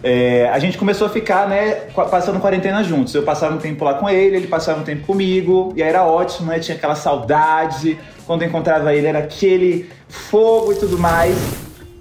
é, 0.03 0.51
a 0.51 0.59
gente 0.59 0.77
começou 0.77 1.07
a 1.07 1.11
ficar, 1.11 1.49
né, 1.49 1.87
passando 2.11 2.39
quarentena 2.39 2.85
juntos. 2.85 3.15
Eu 3.15 3.23
passava 3.23 3.55
um 3.55 3.59
tempo 3.59 3.85
lá 3.85 3.95
com 3.95 4.09
ele, 4.09 4.37
ele 4.37 4.47
passava 4.47 4.81
um 4.81 4.85
tempo 4.85 5.07
comigo, 5.07 5.73
e 5.75 5.83
aí 5.83 5.89
era 5.89 6.05
ótimo, 6.05 6.49
né? 6.49 6.59
Tinha 6.59 6.77
aquela 6.77 6.95
saudade. 6.95 7.99
Quando 8.27 8.43
eu 8.43 8.49
encontrava 8.49 8.95
ele, 8.95 9.07
era 9.07 9.21
aquele 9.21 9.89
fogo 10.09 10.73
e 10.73 10.77
tudo 10.77 10.99
mais. 10.99 11.37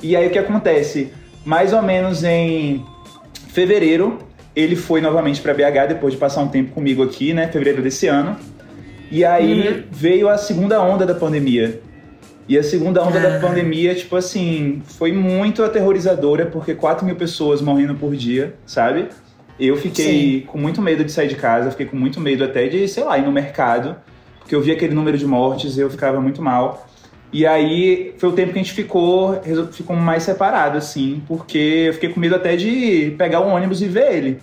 E 0.01 0.15
aí 0.17 0.27
o 0.27 0.31
que 0.31 0.38
acontece? 0.39 1.13
Mais 1.45 1.72
ou 1.74 1.81
menos 1.81 2.24
em 2.25 2.86
fevereiro, 3.48 4.19
ele 4.55 4.75
foi 4.75 5.01
novamente 5.01 5.41
pra 5.41 5.53
BH 5.53 5.88
depois 5.89 6.13
de 6.13 6.19
passar 6.19 6.41
um 6.41 6.48
tempo 6.48 6.72
comigo 6.72 7.03
aqui, 7.03 7.33
né? 7.33 7.48
Fevereiro 7.48 7.81
desse 7.81 8.07
ano. 8.07 8.38
E 9.12 9.24
aí 9.24 9.86
veio 9.91 10.29
a 10.29 10.38
segunda 10.38 10.81
onda 10.81 11.05
da 11.05 11.13
pandemia. 11.13 11.81
E 12.48 12.57
a 12.57 12.63
segunda 12.63 13.01
onda 13.01 13.19
da 13.19 13.39
pandemia, 13.39 13.95
tipo 13.95 14.15
assim, 14.15 14.81
foi 14.86 15.13
muito 15.13 15.63
aterrorizadora, 15.63 16.45
porque 16.45 16.75
4 16.75 17.05
mil 17.05 17.15
pessoas 17.15 17.62
morrendo 17.62 17.95
por 17.95 18.15
dia, 18.15 18.55
sabe? 18.65 19.07
Eu 19.60 19.77
fiquei 19.77 20.41
com 20.41 20.57
muito 20.57 20.81
medo 20.81 21.03
de 21.05 21.12
sair 21.12 21.27
de 21.27 21.36
casa, 21.36 21.72
fiquei 21.72 21.86
com 21.86 21.95
muito 21.95 22.19
medo 22.19 22.43
até 22.43 22.67
de, 22.67 22.88
sei 22.88 23.03
lá, 23.03 23.17
ir 23.17 23.24
no 23.24 23.31
mercado, 23.31 23.95
porque 24.39 24.53
eu 24.53 24.62
vi 24.62 24.72
aquele 24.72 24.93
número 24.93 25.17
de 25.17 25.25
mortes 25.25 25.77
e 25.77 25.79
eu 25.79 25.89
ficava 25.89 26.19
muito 26.19 26.41
mal. 26.41 26.88
E 27.33 27.47
aí 27.47 28.13
foi 28.19 28.29
o 28.29 28.33
tempo 28.33 28.53
que 28.53 28.59
a 28.59 28.61
gente 28.61 28.73
ficou, 28.73 29.41
ficou 29.71 29.95
mais 29.95 30.21
separado, 30.21 30.77
assim, 30.77 31.23
porque 31.27 31.85
eu 31.87 31.93
fiquei 31.93 32.09
com 32.09 32.19
medo 32.19 32.35
até 32.35 32.55
de 32.55 33.15
pegar 33.17 33.41
um 33.41 33.51
ônibus 33.51 33.81
e 33.81 33.87
ver 33.87 34.13
ele. 34.13 34.39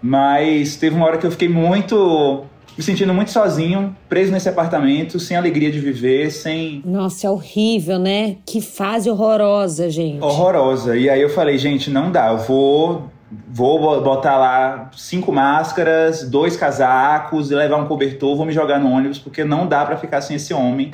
Mas 0.00 0.74
teve 0.76 0.96
uma 0.96 1.06
hora 1.06 1.18
que 1.18 1.26
eu 1.26 1.30
fiquei 1.30 1.50
muito. 1.50 2.44
me 2.76 2.82
sentindo 2.82 3.12
muito 3.12 3.30
sozinho, 3.30 3.94
preso 4.08 4.32
nesse 4.32 4.48
apartamento, 4.48 5.20
sem 5.20 5.36
alegria 5.36 5.70
de 5.70 5.78
viver, 5.78 6.30
sem. 6.30 6.82
Nossa, 6.84 7.26
é 7.26 7.30
horrível, 7.30 7.98
né? 7.98 8.36
Que 8.46 8.62
fase 8.62 9.10
horrorosa, 9.10 9.90
gente. 9.90 10.24
horrorosa. 10.24 10.96
E 10.96 11.10
aí 11.10 11.20
eu 11.20 11.28
falei, 11.28 11.58
gente, 11.58 11.90
não 11.90 12.10
dá, 12.10 12.30
eu 12.32 12.38
vou 12.38 13.10
vou 13.48 14.02
botar 14.02 14.36
lá 14.36 14.90
cinco 14.94 15.32
máscaras, 15.32 16.28
dois 16.28 16.56
casacos 16.56 17.50
e 17.50 17.54
levar 17.54 17.76
um 17.76 17.86
cobertor, 17.86 18.36
vou 18.36 18.44
me 18.44 18.52
jogar 18.52 18.78
no 18.78 18.90
ônibus, 18.90 19.18
porque 19.18 19.42
não 19.42 19.66
dá 19.66 19.86
para 19.86 19.96
ficar 19.96 20.20
sem 20.20 20.36
esse 20.36 20.52
homem. 20.52 20.90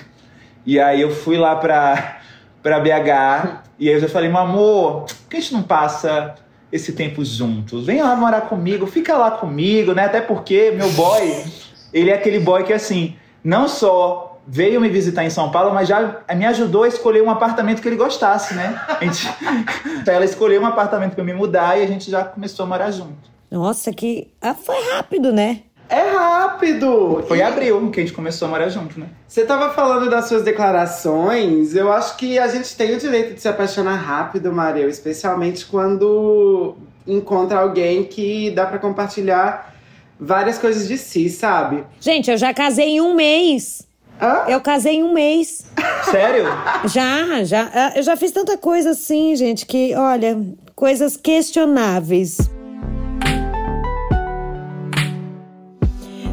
E 0.67 0.79
aí 0.79 1.01
eu 1.01 1.11
fui 1.11 1.37
lá 1.37 1.57
pra, 1.57 2.19
pra 2.63 2.81
BH 2.81 3.63
e 3.79 3.89
aí 3.89 3.95
eu 3.95 4.01
já 4.01 4.09
falei, 4.09 4.29
meu 4.29 4.39
amor, 4.39 5.05
por 5.05 5.29
que 5.31 5.37
a 5.37 5.41
gente 5.41 5.55
não 5.55 5.63
passa 5.63 6.35
esse 6.71 6.93
tempo 6.93 7.25
juntos? 7.25 7.87
Vem 7.87 8.03
lá 8.03 8.15
morar 8.17 8.43
comigo, 8.43 8.87
fica 8.87 9.17
lá 9.17 9.31
comigo, 9.31 9.93
né? 9.93 10.05
Até 10.05 10.21
porque 10.21 10.73
meu 10.73 10.91
boy, 10.91 11.45
ele 11.93 12.11
é 12.11 12.15
aquele 12.15 12.41
boy 12.41 12.65
que 12.65 12.73
assim, 12.73 13.17
não 13.43 13.69
só 13.69 14.29
veio 14.47 14.81
me 14.81 14.89
visitar 14.89 15.25
em 15.25 15.31
São 15.31 15.51
Paulo, 15.51 15.75
mas 15.75 15.87
já 15.87 16.23
me 16.35 16.47
ajudou 16.47 16.85
a 16.85 16.89
escolher 16.89 17.23
um 17.23 17.31
apartamento 17.31 17.83
que 17.83 17.89
ele 17.89 17.97
gostasse, 17.97 18.55
né? 18.55 18.81
A 18.89 19.05
gente, 19.05 19.29
ela 20.09 20.25
escolheu 20.25 20.61
um 20.63 20.67
apartamento 20.67 21.15
para 21.15 21.23
me 21.23 21.35
mudar 21.35 21.79
e 21.79 21.83
a 21.83 21.87
gente 21.87 22.11
já 22.11 22.25
começou 22.25 22.65
a 22.65 22.69
morar 22.69 22.91
junto. 22.91 23.29
Nossa, 23.51 23.93
que 23.93 24.29
ah, 24.41 24.55
foi 24.55 24.77
rápido, 24.93 25.33
né? 25.33 25.61
É 25.89 26.11
rápido! 26.11 27.25
Foi 27.27 27.39
em 27.39 27.43
abril 27.43 27.91
que 27.91 28.01
a 28.01 28.03
gente 28.03 28.13
começou 28.15 28.47
a 28.47 28.51
morar 28.51 28.69
junto, 28.69 29.01
né? 29.01 29.07
Você 29.27 29.45
tava 29.45 29.71
falando 29.73 30.11
das 30.11 30.27
suas 30.27 30.43
declarações. 30.43 31.75
Eu 31.75 31.91
acho 31.93 32.17
que 32.17 32.39
a 32.39 32.47
gente 32.49 32.77
tem 32.77 32.95
o 32.95 32.99
direito 32.99 33.35
de 33.35 33.41
se 33.41 33.49
apaixonar 33.49 33.97
rápido, 33.97 34.53
Mario, 34.53 34.89
especialmente 34.89 35.65
quando 35.67 36.77
encontra 37.07 37.61
alguém 37.61 38.05
que 38.05 38.51
dá 38.51 38.67
para 38.67 38.79
compartilhar 38.79 39.75
várias 40.21 40.59
coisas 40.59 40.87
de 40.87 40.99
si, 40.99 41.29
sabe? 41.31 41.85
Gente, 42.01 42.31
eu 42.31 42.37
já 42.37 42.53
casei 42.53 42.89
em 42.97 43.01
um 43.01 43.15
mês. 43.15 43.87
Hã? 44.21 44.45
Eu 44.49 44.61
casei 44.61 44.97
em 44.97 45.05
um 45.05 45.15
mês. 45.15 45.65
Sério? 46.11 46.45
Já, 46.87 47.45
já. 47.45 47.71
Ah, 47.73 47.93
Eu 47.97 48.03
já 48.03 48.17
fiz 48.17 48.31
tanta 48.33 48.59
coisa 48.59 48.91
assim, 48.91 49.35
gente, 49.37 49.65
que, 49.65 49.95
olha, 49.95 50.37
coisas 50.75 51.17
questionáveis. 51.17 52.39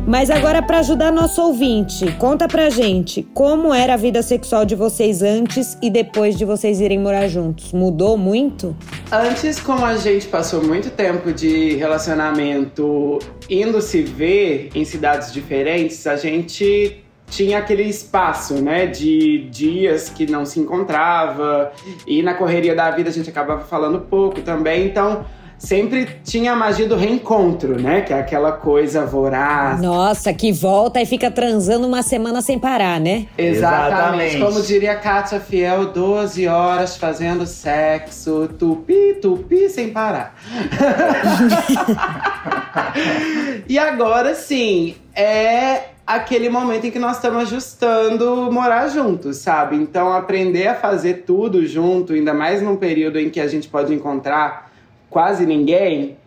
Mas 0.07 0.29
agora, 0.29 0.61
para 0.61 0.79
ajudar 0.79 1.11
nosso 1.11 1.41
ouvinte, 1.41 2.11
conta 2.19 2.47
pra 2.47 2.69
gente 2.69 3.23
como 3.33 3.73
era 3.73 3.95
a 3.95 3.97
vida 3.97 4.21
sexual 4.21 4.63
de 4.63 4.75
vocês 4.75 5.23
antes 5.23 5.75
e 5.81 5.89
depois 5.89 6.37
de 6.37 6.45
vocês 6.45 6.79
irem 6.79 6.99
morar 6.99 7.27
juntos. 7.27 7.73
Mudou 7.73 8.15
muito? 8.15 8.75
Antes, 9.11 9.59
como 9.59 9.83
a 9.83 9.97
gente 9.97 10.27
passou 10.27 10.63
muito 10.63 10.91
tempo 10.91 11.33
de 11.33 11.75
relacionamento 11.75 13.17
indo 13.49 13.81
se 13.81 14.03
ver 14.03 14.69
em 14.75 14.85
cidades 14.85 15.33
diferentes, 15.33 16.05
a 16.05 16.15
gente 16.15 17.03
tinha 17.27 17.57
aquele 17.57 17.83
espaço, 17.83 18.53
né, 18.61 18.85
de 18.85 19.49
dias 19.49 20.09
que 20.09 20.29
não 20.29 20.45
se 20.45 20.59
encontrava 20.59 21.71
e 22.05 22.21
na 22.21 22.35
correria 22.35 22.75
da 22.75 22.91
vida 22.91 23.09
a 23.09 23.13
gente 23.13 23.27
acabava 23.27 23.63
falando 23.63 23.99
pouco 24.01 24.41
também, 24.43 24.85
então 24.85 25.25
sempre 25.65 26.07
tinha 26.23 26.53
a 26.53 26.55
magia 26.55 26.87
do 26.87 26.95
reencontro, 26.95 27.81
né, 27.81 28.01
que 28.01 28.13
é 28.13 28.19
aquela 28.19 28.51
coisa 28.51 29.05
voraz. 29.05 29.81
Nossa, 29.81 30.33
que 30.33 30.51
volta 30.51 31.01
e 31.01 31.05
fica 31.05 31.31
transando 31.31 31.87
uma 31.87 32.03
semana 32.03 32.41
sem 32.41 32.59
parar, 32.59 32.99
né? 32.99 33.27
Exatamente. 33.37 34.35
Exatamente. 34.35 34.39
Como 34.39 34.61
diria 34.61 34.95
Kátia 34.95 35.39
Fiel, 35.39 35.87
12 35.87 36.47
horas 36.47 36.97
fazendo 36.97 37.45
sexo, 37.45 38.49
tupi, 38.59 39.17
tupi, 39.21 39.69
sem 39.69 39.89
parar. 39.89 40.35
e 43.67 43.79
agora 43.79 44.35
sim, 44.35 44.95
é 45.15 45.95
aquele 46.05 46.49
momento 46.49 46.85
em 46.85 46.91
que 46.91 46.99
nós 46.99 47.15
estamos 47.15 47.43
ajustando 47.43 48.51
morar 48.51 48.87
juntos, 48.89 49.37
sabe? 49.37 49.75
Então, 49.75 50.13
aprender 50.13 50.67
a 50.67 50.75
fazer 50.75 51.23
tudo 51.25 51.65
junto, 51.65 52.13
ainda 52.13 52.33
mais 52.33 52.61
num 52.61 52.75
período 52.75 53.19
em 53.19 53.29
que 53.29 53.39
a 53.39 53.47
gente 53.47 53.67
pode 53.67 53.93
encontrar 53.93 54.71
quase 55.15 55.45
ninguém, 55.45 56.17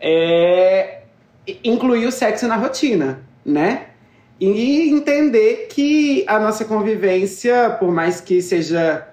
é 0.00 1.00
incluir 1.64 2.06
o 2.06 2.12
sexo 2.12 2.46
na 2.46 2.54
rotina, 2.54 3.18
né? 3.44 3.86
E 4.40 4.88
entender 4.88 5.66
que 5.68 6.24
a 6.28 6.38
nossa 6.38 6.64
convivência, 6.64 7.70
por 7.70 7.90
mais 7.90 8.20
que 8.20 8.40
seja 8.40 9.04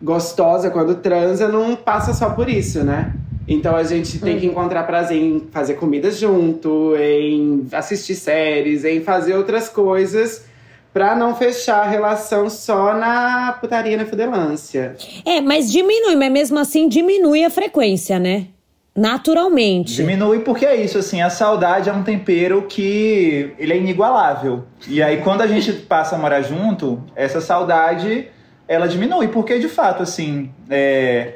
gostosa 0.00 0.70
quando 0.70 0.94
transa, 0.94 1.48
não 1.48 1.74
passa 1.74 2.14
só 2.14 2.30
por 2.30 2.48
isso, 2.48 2.84
né? 2.84 3.12
Então 3.48 3.74
a 3.74 3.82
gente 3.82 4.20
tem 4.20 4.38
que 4.38 4.46
encontrar 4.46 4.84
prazer 4.84 5.20
em 5.20 5.48
fazer 5.50 5.74
comida 5.74 6.12
junto, 6.12 6.94
em 6.96 7.66
assistir 7.72 8.14
séries, 8.14 8.84
em 8.84 9.00
fazer 9.00 9.34
outras 9.34 9.68
coisas 9.68 10.44
pra 10.92 11.16
não 11.16 11.34
fechar 11.34 11.80
a 11.80 11.88
relação 11.88 12.48
só 12.48 12.94
na 12.94 13.58
putaria 13.60 13.96
na 13.96 14.06
fudelância. 14.06 14.94
É, 15.24 15.40
mas 15.40 15.72
diminui, 15.72 16.14
mas 16.14 16.30
mesmo 16.30 16.60
assim 16.60 16.86
diminui 16.86 17.42
a 17.44 17.50
frequência, 17.50 18.20
né? 18.20 18.46
Naturalmente. 18.94 19.94
Diminui 19.94 20.40
porque 20.40 20.66
é 20.66 20.76
isso, 20.76 20.98
assim, 20.98 21.22
a 21.22 21.30
saudade 21.30 21.88
é 21.88 21.92
um 21.92 22.02
tempero 22.02 22.62
que 22.68 23.52
ele 23.58 23.72
é 23.72 23.76
inigualável. 23.76 24.64
E 24.86 25.02
aí 25.02 25.18
quando 25.18 25.40
a 25.40 25.46
gente 25.46 25.72
passa 25.72 26.16
a 26.16 26.18
morar 26.18 26.42
junto, 26.42 27.02
essa 27.16 27.40
saudade 27.40 28.28
ela 28.68 28.86
diminui, 28.86 29.28
porque 29.28 29.58
de 29.58 29.68
fato, 29.68 30.02
assim, 30.02 30.50
é, 30.68 31.34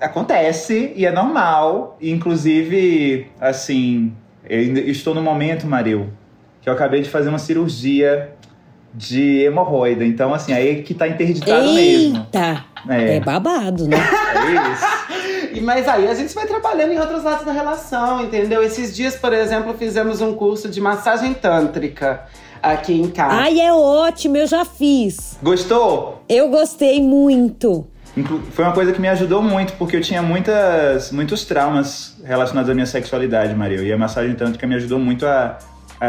acontece 0.00 0.92
e 0.96 1.06
é 1.06 1.12
normal. 1.12 1.96
E, 2.00 2.10
inclusive, 2.10 3.28
assim, 3.40 4.12
eu 4.48 4.58
ainda 4.58 4.80
estou 4.80 5.14
no 5.14 5.22
momento, 5.22 5.66
Maril, 5.66 6.10
que 6.60 6.68
eu 6.68 6.72
acabei 6.72 7.02
de 7.02 7.08
fazer 7.08 7.28
uma 7.28 7.38
cirurgia 7.38 8.32
de 8.94 9.42
hemorroida. 9.42 10.04
Então, 10.04 10.34
assim, 10.34 10.52
aí 10.52 10.82
que 10.82 10.94
tá 10.94 11.08
interditado 11.08 11.72
mesmo. 11.72 12.18
Eita! 12.18 12.64
É. 12.88 13.16
É 13.16 13.20
babado, 13.20 13.86
né? 13.88 13.96
É 14.42 14.72
isso. 14.72 15.11
Mas 15.62 15.88
aí 15.88 16.08
a 16.08 16.14
gente 16.14 16.34
vai 16.34 16.46
trabalhando 16.46 16.92
em 16.92 16.98
outros 16.98 17.22
lados 17.22 17.46
da 17.46 17.52
relação, 17.52 18.24
entendeu? 18.24 18.62
Esses 18.62 18.94
dias, 18.94 19.14
por 19.14 19.32
exemplo, 19.32 19.74
fizemos 19.74 20.20
um 20.20 20.34
curso 20.34 20.68
de 20.68 20.80
massagem 20.80 21.32
tântrica 21.32 22.22
aqui 22.62 23.00
em 23.00 23.08
casa. 23.08 23.34
Ai, 23.36 23.60
é 23.60 23.72
ótimo, 23.72 24.36
eu 24.36 24.46
já 24.46 24.64
fiz. 24.64 25.38
Gostou? 25.42 26.22
Eu 26.28 26.48
gostei 26.48 27.00
muito. 27.00 27.86
Foi 28.50 28.64
uma 28.64 28.74
coisa 28.74 28.92
que 28.92 29.00
me 29.00 29.08
ajudou 29.08 29.42
muito, 29.42 29.72
porque 29.74 29.96
eu 29.96 30.02
tinha 30.02 30.20
muitas, 30.20 31.10
muitos 31.10 31.44
traumas 31.46 32.14
relacionados 32.22 32.68
à 32.70 32.74
minha 32.74 32.86
sexualidade, 32.86 33.54
Maria. 33.54 33.80
E 33.80 33.92
a 33.92 33.96
massagem 33.96 34.34
tântrica 34.34 34.66
me 34.66 34.74
ajudou 34.74 34.98
muito 34.98 35.24
a 35.24 35.58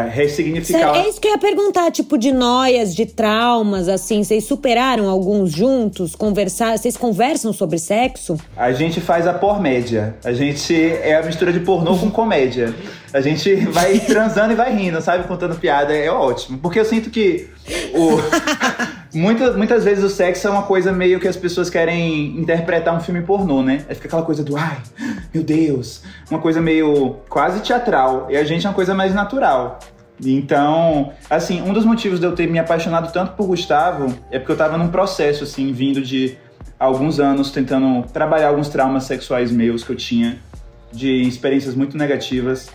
ressignificar. 0.02 0.96
É 0.96 1.08
isso 1.08 1.20
que 1.20 1.28
eu 1.28 1.32
ia 1.32 1.38
perguntar, 1.38 1.90
tipo, 1.90 2.18
de 2.18 2.32
noias, 2.32 2.94
de 2.94 3.06
traumas, 3.06 3.88
assim, 3.88 4.22
vocês 4.22 4.44
superaram 4.44 5.08
alguns 5.08 5.52
juntos? 5.52 6.14
Conversar, 6.14 6.76
vocês 6.76 6.96
conversam 6.96 7.52
sobre 7.52 7.78
sexo? 7.78 8.36
A 8.56 8.72
gente 8.72 9.00
faz 9.00 9.26
a 9.26 9.32
pormédia. 9.32 10.16
A 10.24 10.32
gente 10.32 10.74
é 10.74 11.16
a 11.16 11.22
mistura 11.22 11.52
de 11.52 11.60
pornô 11.60 11.96
com 11.96 12.10
comédia. 12.10 12.74
A 13.12 13.20
gente 13.20 13.54
vai 13.66 14.00
transando 14.00 14.52
e 14.52 14.56
vai 14.56 14.74
rindo, 14.74 15.00
sabe? 15.00 15.28
Contando 15.28 15.54
piada. 15.54 15.94
É 15.94 16.10
ótimo. 16.10 16.58
Porque 16.58 16.80
eu 16.80 16.84
sinto 16.84 17.10
que 17.10 17.48
o... 17.94 18.18
muitas, 19.14 19.56
muitas 19.56 19.84
vezes 19.84 20.04
o 20.04 20.08
sexo 20.08 20.46
é 20.46 20.50
uma 20.50 20.64
coisa 20.64 20.92
meio 20.92 21.20
que 21.20 21.28
as 21.28 21.36
pessoas 21.36 21.70
querem 21.70 22.38
interpretar 22.38 22.94
um 22.94 23.00
filme 23.00 23.22
pornô, 23.22 23.62
né? 23.62 23.84
Aí 23.88 23.94
fica 23.94 24.08
aquela 24.08 24.22
coisa 24.22 24.42
do 24.42 24.56
ai, 24.56 24.78
meu 25.32 25.42
Deus. 25.42 26.02
Uma 26.30 26.40
coisa 26.40 26.60
meio 26.60 27.16
quase 27.28 27.60
teatral. 27.60 28.26
E 28.30 28.36
a 28.36 28.44
gente 28.44 28.66
é 28.66 28.68
uma 28.68 28.74
coisa 28.74 28.94
mais 28.94 29.14
natural. 29.14 29.78
Então, 30.24 31.12
assim, 31.28 31.60
um 31.62 31.72
dos 31.72 31.84
motivos 31.84 32.20
de 32.20 32.26
eu 32.26 32.34
ter 32.34 32.48
me 32.48 32.58
apaixonado 32.58 33.12
tanto 33.12 33.32
por 33.32 33.46
Gustavo 33.46 34.14
é 34.30 34.38
porque 34.38 34.52
eu 34.52 34.56
tava 34.56 34.78
num 34.78 34.88
processo, 34.88 35.44
assim, 35.44 35.72
vindo 35.72 36.00
de 36.00 36.36
alguns 36.78 37.18
anos 37.18 37.50
tentando 37.50 38.06
trabalhar 38.12 38.48
alguns 38.48 38.68
traumas 38.68 39.04
sexuais 39.04 39.50
meus 39.50 39.82
que 39.82 39.90
eu 39.90 39.96
tinha, 39.96 40.38
de 40.92 41.22
experiências 41.22 41.74
muito 41.74 41.96
negativas. 41.96 42.70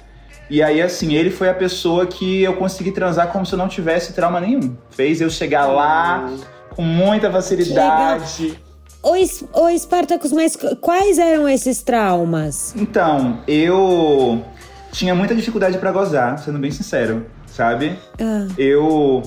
E 0.49 0.63
aí, 0.63 0.81
assim, 0.81 1.13
ele 1.13 1.29
foi 1.29 1.47
a 1.49 1.53
pessoa 1.53 2.07
que 2.07 2.41
eu 2.43 2.55
consegui 2.55 2.91
transar 2.91 3.27
como 3.31 3.45
se 3.45 3.53
eu 3.53 3.57
não 3.59 3.67
tivesse 3.67 4.13
trauma 4.13 4.39
nenhum. 4.41 4.75
Fez 4.89 5.21
eu 5.21 5.29
chegar 5.29 5.67
lá 5.67 6.29
com 6.75 6.81
muita 6.81 7.31
facilidade. 7.31 8.59
Ô, 9.01 9.15
Es- 9.15 9.43
ô 9.53 9.69
Spartacus, 9.77 10.31
mas 10.31 10.55
qu- 10.55 10.75
quais 10.77 11.17
eram 11.19 11.47
esses 11.47 11.81
traumas? 11.83 12.73
Então, 12.75 13.39
eu 13.47 14.43
tinha 14.91 15.13
muita 15.15 15.35
dificuldade 15.35 15.77
pra 15.77 15.91
gozar, 15.91 16.37
sendo 16.39 16.57
bem 16.59 16.71
sincero, 16.71 17.25
sabe? 17.47 17.97
Ah, 18.19 18.47
Eu, 18.57 19.21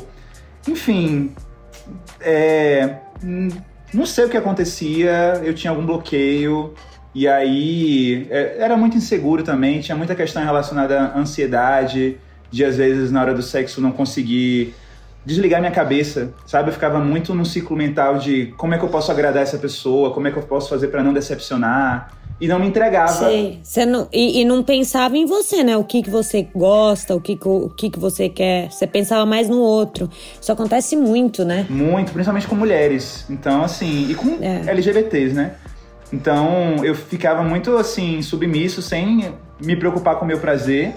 enfim, 0.68 1.32
é, 2.20 2.96
não 3.94 4.04
sei 4.04 4.24
o 4.24 4.28
que 4.28 4.36
acontecia, 4.36 5.40
eu 5.44 5.54
tinha 5.54 5.70
algum 5.70 5.86
bloqueio, 5.86 6.74
e 7.14 7.28
aí 7.28 8.26
é, 8.30 8.56
era 8.58 8.76
muito 8.76 8.96
inseguro 8.96 9.42
também, 9.42 9.80
tinha 9.80 9.96
muita 9.96 10.14
questão 10.14 10.42
relacionada 10.44 10.98
à 11.00 11.18
ansiedade, 11.18 12.16
de 12.50 12.64
às 12.64 12.76
vezes 12.76 13.10
na 13.10 13.20
hora 13.20 13.34
do 13.34 13.42
sexo 13.42 13.80
não 13.80 13.92
conseguir 13.92 14.74
desligar 15.24 15.60
minha 15.60 15.72
cabeça, 15.72 16.32
sabe? 16.46 16.70
Eu 16.70 16.72
ficava 16.72 16.98
muito 16.98 17.32
num 17.34 17.44
ciclo 17.44 17.76
mental 17.76 18.18
de 18.18 18.46
como 18.56 18.74
é 18.74 18.78
que 18.78 18.84
eu 18.84 18.88
posso 18.88 19.10
agradar 19.12 19.42
essa 19.42 19.56
pessoa, 19.56 20.10
como 20.12 20.26
é 20.26 20.30
que 20.30 20.36
eu 20.36 20.42
posso 20.42 20.68
fazer 20.68 20.88
pra 20.88 21.02
não 21.02 21.12
decepcionar, 21.12 22.12
e 22.40 22.48
não 22.48 22.58
me 22.58 22.66
entregava. 22.66 23.26
sei. 23.28 23.60
Você 23.62 23.86
não, 23.86 24.08
e, 24.12 24.40
e 24.40 24.44
não 24.44 24.64
pensava 24.64 25.16
em 25.16 25.24
você, 25.24 25.62
né? 25.62 25.76
O 25.76 25.84
que, 25.84 26.02
que 26.02 26.10
você 26.10 26.48
gosta, 26.52 27.14
o, 27.14 27.20
que, 27.20 27.36
que- 27.36 27.46
o 27.46 27.68
que, 27.68 27.88
que 27.88 28.00
você 28.00 28.28
quer. 28.28 28.68
Você 28.72 28.84
pensava 28.84 29.24
mais 29.24 29.48
no 29.48 29.58
outro. 29.58 30.10
Isso 30.40 30.50
acontece 30.50 30.96
muito, 30.96 31.44
né? 31.44 31.66
Muito, 31.70 32.10
principalmente 32.12 32.48
com 32.48 32.56
mulheres. 32.56 33.24
Então, 33.30 33.62
assim, 33.62 34.10
e 34.10 34.14
com 34.16 34.38
É. 34.42 34.62
LGBTs, 34.72 35.34
né? 35.36 35.52
Então 36.12 36.84
eu 36.84 36.94
ficava 36.94 37.42
muito 37.42 37.76
assim, 37.76 38.20
submisso, 38.22 38.82
sem 38.82 39.32
me 39.60 39.76
preocupar 39.76 40.16
com 40.16 40.24
o 40.24 40.28
meu 40.28 40.38
prazer 40.38 40.94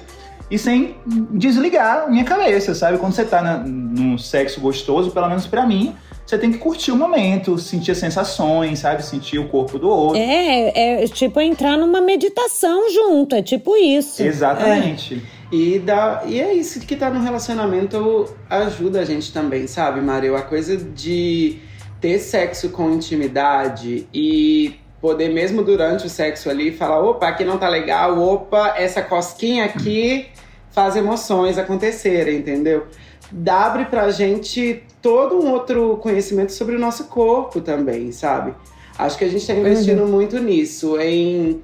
e 0.50 0.58
sem 0.60 0.96
desligar 1.32 2.10
minha 2.10 2.24
cabeça, 2.24 2.76
sabe? 2.76 2.98
Quando 2.98 3.14
você 3.14 3.26
tá 3.26 3.42
na, 3.42 3.58
num 3.58 4.18
sexo 4.18 4.60
gostoso, 4.60 5.12
pelo 5.12 5.28
menos 5.28 5.48
para 5.48 5.66
mim, 5.66 5.96
você 6.26 6.38
tem 6.38 6.52
que 6.52 6.58
curtir 6.58 6.92
o 6.92 6.96
momento, 6.96 7.58
sentir 7.58 7.92
as 7.92 7.98
sensações, 7.98 8.80
sabe? 8.80 9.04
Sentir 9.04 9.40
o 9.40 9.48
corpo 9.48 9.78
do 9.78 9.88
outro. 9.88 10.20
É, 10.20 11.04
é 11.04 11.08
tipo 11.08 11.40
entrar 11.40 11.78
numa 11.78 12.02
meditação 12.02 12.92
junto, 12.92 13.36
é 13.36 13.42
tipo 13.42 13.76
isso. 13.78 14.24
Exatamente. 14.24 15.24
É. 15.52 15.56
E, 15.56 15.80
dá, 15.80 16.24
e 16.26 16.40
é 16.40 16.54
isso 16.54 16.80
que 16.80 16.96
tá 16.96 17.10
no 17.10 17.22
relacionamento 17.22 18.28
ajuda 18.50 19.02
a 19.02 19.06
gente 19.06 19.32
também, 19.32 19.68
sabe, 19.68 20.02
Mario? 20.02 20.36
A 20.36 20.42
coisa 20.42 20.76
de 20.76 21.60
ter 22.02 22.20
sexo 22.20 22.70
com 22.70 22.92
intimidade 22.92 24.08
e 24.14 24.76
poder 25.06 25.30
mesmo 25.30 25.62
durante 25.62 26.08
o 26.08 26.10
sexo 26.10 26.50
ali 26.50 26.72
falar, 26.72 27.00
opa, 27.00 27.28
aqui 27.28 27.46
não 27.46 27.60
tá 27.60 27.70
legal, 27.70 28.20
opa, 28.20 28.74
essa 28.76 29.04
cosquinha 29.04 29.66
aqui 29.66 30.26
faz 30.72 30.96
emoções 30.96 31.60
acontecerem, 31.60 32.38
entendeu? 32.38 32.88
Dá 33.32 33.68
abre 33.68 33.86
pra 33.86 34.10
gente 34.10 34.82
todo 35.04 35.40
um 35.40 35.52
outro 35.52 35.98
conhecimento 35.98 36.54
sobre 36.54 36.76
o 36.76 36.80
nosso 36.80 37.04
corpo 37.04 37.62
também, 37.62 38.12
sabe? 38.12 38.56
Acho 38.98 39.16
que 39.16 39.26
a 39.26 39.30
gente 39.30 39.46
tá 39.46 39.54
investindo 39.54 40.02
uhum. 40.02 40.10
muito 40.10 40.40
nisso, 40.40 41.00
em 41.00 41.62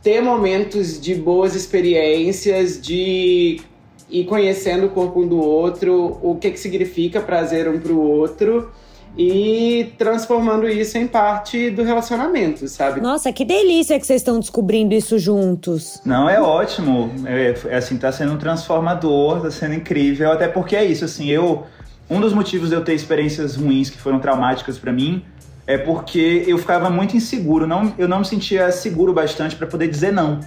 ter 0.00 0.20
momentos 0.20 1.00
de 1.00 1.12
boas 1.12 1.56
experiências, 1.56 2.80
de 2.80 3.62
ir 4.08 4.24
conhecendo 4.26 4.86
o 4.86 4.90
corpo 4.90 5.22
um 5.22 5.26
do 5.26 5.40
outro, 5.40 6.20
o 6.22 6.36
que, 6.36 6.52
que 6.52 6.60
significa 6.60 7.20
prazer 7.20 7.66
um 7.66 7.80
pro 7.80 8.00
outro 8.00 8.70
e 9.16 9.92
transformando 9.96 10.68
isso 10.68 10.98
em 10.98 11.06
parte 11.06 11.70
do 11.70 11.82
relacionamento, 11.84 12.66
sabe? 12.66 13.00
Nossa, 13.00 13.32
que 13.32 13.44
delícia 13.44 13.98
que 13.98 14.06
vocês 14.06 14.20
estão 14.20 14.40
descobrindo 14.40 14.92
isso 14.92 15.18
juntos. 15.18 16.00
Não, 16.04 16.28
é 16.28 16.40
ótimo. 16.40 17.12
É, 17.24 17.54
é, 17.66 17.76
assim, 17.76 17.96
tá 17.96 18.10
sendo 18.10 18.32
um 18.32 18.38
transformador, 18.38 19.40
tá 19.40 19.50
sendo 19.50 19.74
incrível, 19.74 20.32
até 20.32 20.48
porque 20.48 20.74
é 20.74 20.84
isso, 20.84 21.04
assim, 21.04 21.30
eu 21.30 21.64
um 22.10 22.20
dos 22.20 22.34
motivos 22.34 22.68
de 22.68 22.74
eu 22.74 22.84
ter 22.84 22.94
experiências 22.94 23.56
ruins 23.56 23.88
que 23.88 23.96
foram 23.96 24.18
traumáticas 24.18 24.76
para 24.78 24.92
mim 24.92 25.24
é 25.66 25.78
porque 25.78 26.44
eu 26.46 26.58
ficava 26.58 26.90
muito 26.90 27.16
inseguro, 27.16 27.66
não, 27.66 27.94
eu 27.96 28.06
não 28.06 28.18
me 28.18 28.24
sentia 28.26 28.70
seguro 28.70 29.14
bastante 29.14 29.56
para 29.56 29.66
poder 29.66 29.88
dizer 29.88 30.12
não. 30.12 30.40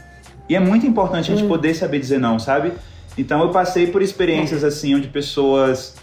E 0.48 0.56
é 0.56 0.60
muito 0.60 0.86
importante 0.86 1.32
a 1.32 1.36
gente 1.36 1.46
hum. 1.46 1.50
poder 1.50 1.74
saber 1.74 2.00
dizer 2.00 2.20
não, 2.20 2.38
sabe? 2.38 2.74
Então 3.18 3.42
eu 3.42 3.50
passei 3.50 3.88
por 3.88 4.04
experiências 4.04 4.64
assim 4.64 4.94
onde 4.94 5.08
pessoas 5.08 5.96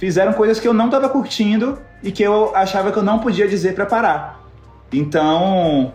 fizeram 0.00 0.32
coisas 0.32 0.58
que 0.58 0.66
eu 0.66 0.72
não 0.72 0.86
estava 0.86 1.10
curtindo 1.10 1.78
e 2.02 2.10
que 2.10 2.22
eu 2.22 2.56
achava 2.56 2.90
que 2.90 2.96
eu 2.96 3.02
não 3.02 3.18
podia 3.18 3.46
dizer 3.46 3.74
para 3.74 3.84
parar. 3.84 4.40
Então, 4.90 5.92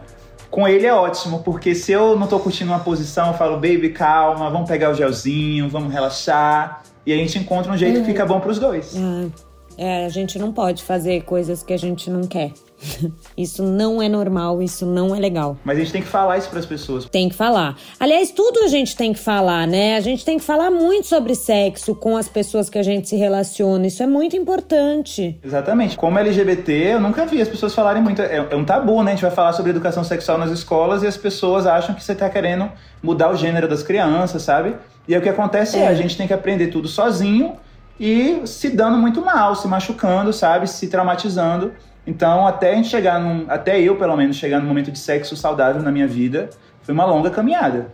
com 0.52 0.68
ele 0.68 0.86
é 0.86 0.94
ótimo, 0.94 1.40
porque 1.40 1.74
se 1.74 1.92
eu 1.92 2.18
não 2.18 2.28
tô 2.28 2.40
curtindo 2.40 2.72
uma 2.72 2.80
posição, 2.80 3.30
eu 3.30 3.34
falo, 3.34 3.56
baby, 3.56 3.90
calma, 3.90 4.48
vamos 4.52 4.70
pegar 4.70 4.92
o 4.92 4.94
gelzinho, 4.94 5.68
vamos 5.68 5.92
relaxar. 5.92 6.84
E 7.04 7.12
a 7.12 7.18
gente 7.18 7.40
encontra 7.40 7.72
um 7.72 7.78
jeito 7.78 7.98
uhum. 7.98 8.02
que 8.06 8.12
fica 8.12 8.26
bom 8.28 8.40
pros 8.40 8.60
dois. 8.60 8.94
Uhum. 8.94 9.32
É, 9.78 10.06
a 10.06 10.10
gente 10.10 10.40
não 10.40 10.52
pode 10.52 10.84
fazer 10.84 11.24
coisas 11.24 11.62
que 11.62 11.74
a 11.74 11.78
gente 11.78 12.10
não 12.10 12.24
quer. 12.24 12.52
Isso 13.38 13.64
não 13.64 14.02
é 14.02 14.08
normal, 14.08 14.62
isso 14.62 14.86
não 14.86 15.16
é 15.16 15.20
legal. 15.20 15.58
Mas 15.64 15.78
a 15.78 15.80
gente 15.82 15.92
tem 15.92 16.02
que 16.02 16.08
falar 16.08 16.38
isso 16.38 16.50
para 16.50 16.60
as 16.60 16.66
pessoas. 16.66 17.06
Tem 17.06 17.30
que 17.30 17.36
falar. 17.36 17.78
Aliás, 18.00 18.32
tudo 18.32 18.60
a 18.60 18.68
gente 18.68 18.96
tem 18.96 19.14
que 19.14 19.20
falar, 19.20 19.68
né? 19.68 19.96
A 19.96 20.00
gente 20.00 20.24
tem 20.24 20.38
que 20.38 20.44
falar 20.44 20.70
muito 20.70 21.08
sobre 21.08 21.36
sexo 21.36 21.96
com 21.96 22.18
as 22.18 22.28
pessoas 22.28 22.70
que 22.70 22.78
a 22.78 22.84
gente 22.84 23.08
se 23.08 23.16
relaciona. 23.16 23.88
Isso 23.88 24.04
é 24.04 24.08
muito 24.08 24.36
importante. 24.36 25.40
Exatamente. 25.44 25.98
Como 25.98 26.18
LGBT, 26.20 26.72
eu 26.94 27.00
nunca 27.00 27.26
vi 27.26 27.42
as 27.42 27.48
pessoas 27.48 27.74
falarem 27.74 28.02
muito. 28.02 28.22
É, 28.22 28.48
é 28.52 28.56
um 28.56 28.66
tabu, 28.66 29.02
né? 29.04 29.12
A 29.12 29.16
gente 29.16 29.24
vai 29.24 29.32
falar 29.32 29.54
sobre 29.54 29.72
educação 29.72 30.04
sexual 30.04 30.38
nas 30.38 30.52
escolas 30.52 31.04
e 31.04 31.08
as 31.08 31.18
pessoas 31.18 31.66
acham 31.66 31.96
que 31.96 32.04
você 32.04 32.16
tá 32.16 32.30
querendo 32.30 32.70
mudar 33.02 33.32
o 33.32 33.36
gênero 33.36 33.68
das 33.68 33.84
crianças, 33.84 34.42
sabe? 34.42 34.76
E 35.08 35.14
aí 35.14 35.20
o 35.20 35.24
que 35.24 35.30
acontece 35.30 35.78
é, 35.78 35.82
é 35.82 35.88
a 35.88 35.94
gente 35.94 36.18
tem 36.18 36.28
que 36.28 36.34
aprender 36.34 36.68
tudo 36.68 36.88
sozinho 36.88 37.58
e 38.00 38.42
se 38.46 38.70
dando 38.70 38.98
muito 38.98 39.24
mal, 39.24 39.56
se 39.56 39.68
machucando, 39.68 40.34
sabe? 40.34 40.68
Se 40.68 40.88
traumatizando. 40.88 41.74
Então, 42.06 42.46
até 42.46 42.74
a 42.74 42.76
gente 42.76 42.90
chegar 42.90 43.20
num, 43.20 43.46
até 43.48 43.80
eu, 43.80 43.96
pelo 43.96 44.16
menos, 44.16 44.36
chegar 44.36 44.60
num 44.60 44.68
momento 44.68 44.92
de 44.92 45.00
sexo 45.00 45.36
saudável 45.36 45.82
na 45.82 45.92
minha 45.92 46.08
vida, 46.08 46.50
foi 46.82 46.94
uma 46.94 47.06
longa 47.06 47.30
caminhada. 47.30 47.92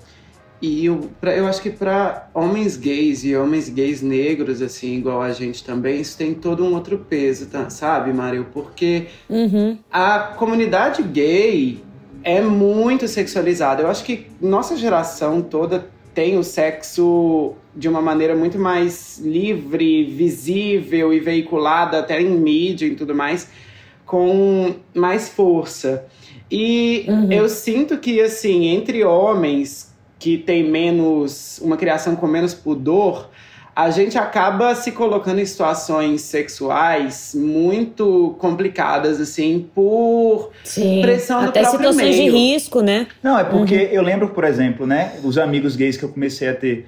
E 0.61 0.85
eu, 0.85 1.09
pra, 1.19 1.35
eu 1.35 1.47
acho 1.47 1.61
que 1.61 1.71
para 1.71 2.29
homens 2.33 2.77
gays 2.77 3.23
e 3.23 3.35
homens 3.35 3.67
gays 3.67 4.01
negros, 4.01 4.61
assim, 4.61 4.97
igual 4.97 5.21
a 5.21 5.31
gente 5.31 5.63
também, 5.63 6.01
isso 6.01 6.15
tem 6.17 6.35
todo 6.35 6.63
um 6.63 6.73
outro 6.73 6.99
peso, 6.99 7.47
tá, 7.47 7.69
sabe, 7.69 8.13
Mário? 8.13 8.47
Porque 8.53 9.07
uhum. 9.27 9.77
a 9.91 10.19
comunidade 10.19 11.01
gay 11.01 11.83
é 12.23 12.41
muito 12.41 13.07
sexualizada. 13.07 13.81
Eu 13.81 13.89
acho 13.89 14.03
que 14.03 14.27
nossa 14.39 14.75
geração 14.77 15.41
toda 15.41 15.87
tem 16.13 16.37
o 16.37 16.43
sexo 16.43 17.55
de 17.75 17.87
uma 17.87 18.01
maneira 18.01 18.35
muito 18.35 18.59
mais 18.59 19.19
livre, 19.19 20.03
visível 20.03 21.13
e 21.13 21.19
veiculada 21.19 21.99
até 21.99 22.21
em 22.21 22.29
mídia 22.29 22.85
e 22.85 22.95
tudo 22.95 23.15
mais 23.15 23.49
com 24.05 24.75
mais 24.93 25.29
força. 25.29 26.05
E 26.51 27.05
uhum. 27.07 27.31
eu 27.31 27.47
sinto 27.47 27.97
que, 27.97 28.19
assim, 28.19 28.67
entre 28.67 29.05
homens 29.05 29.95
que 30.19 30.37
têm 30.37 30.69
menos. 30.69 31.59
uma 31.63 31.77
criação 31.77 32.13
com 32.17 32.27
menos 32.27 32.53
pudor, 32.53 33.29
a 33.73 33.89
gente 33.89 34.17
acaba 34.17 34.75
se 34.75 34.91
colocando 34.91 35.39
em 35.39 35.45
situações 35.45 36.21
sexuais 36.23 37.33
muito 37.33 38.35
complicadas, 38.37 39.21
assim, 39.21 39.65
por 39.73 40.51
Sim, 40.63 41.01
pressão 41.01 41.41
do 41.41 41.47
até 41.47 41.61
próprio 41.61 41.79
situações 41.79 42.17
meio. 42.17 42.31
de 42.31 42.37
risco, 42.37 42.81
né? 42.81 43.07
Não, 43.23 43.39
é 43.39 43.45
porque 43.45 43.75
uhum. 43.75 43.89
eu 43.91 44.01
lembro, 44.01 44.29
por 44.29 44.43
exemplo, 44.43 44.85
né, 44.85 45.13
os 45.23 45.37
amigos 45.37 45.77
gays 45.77 45.95
que 45.95 46.03
eu 46.03 46.09
comecei 46.09 46.49
a 46.49 46.53
ter, 46.53 46.85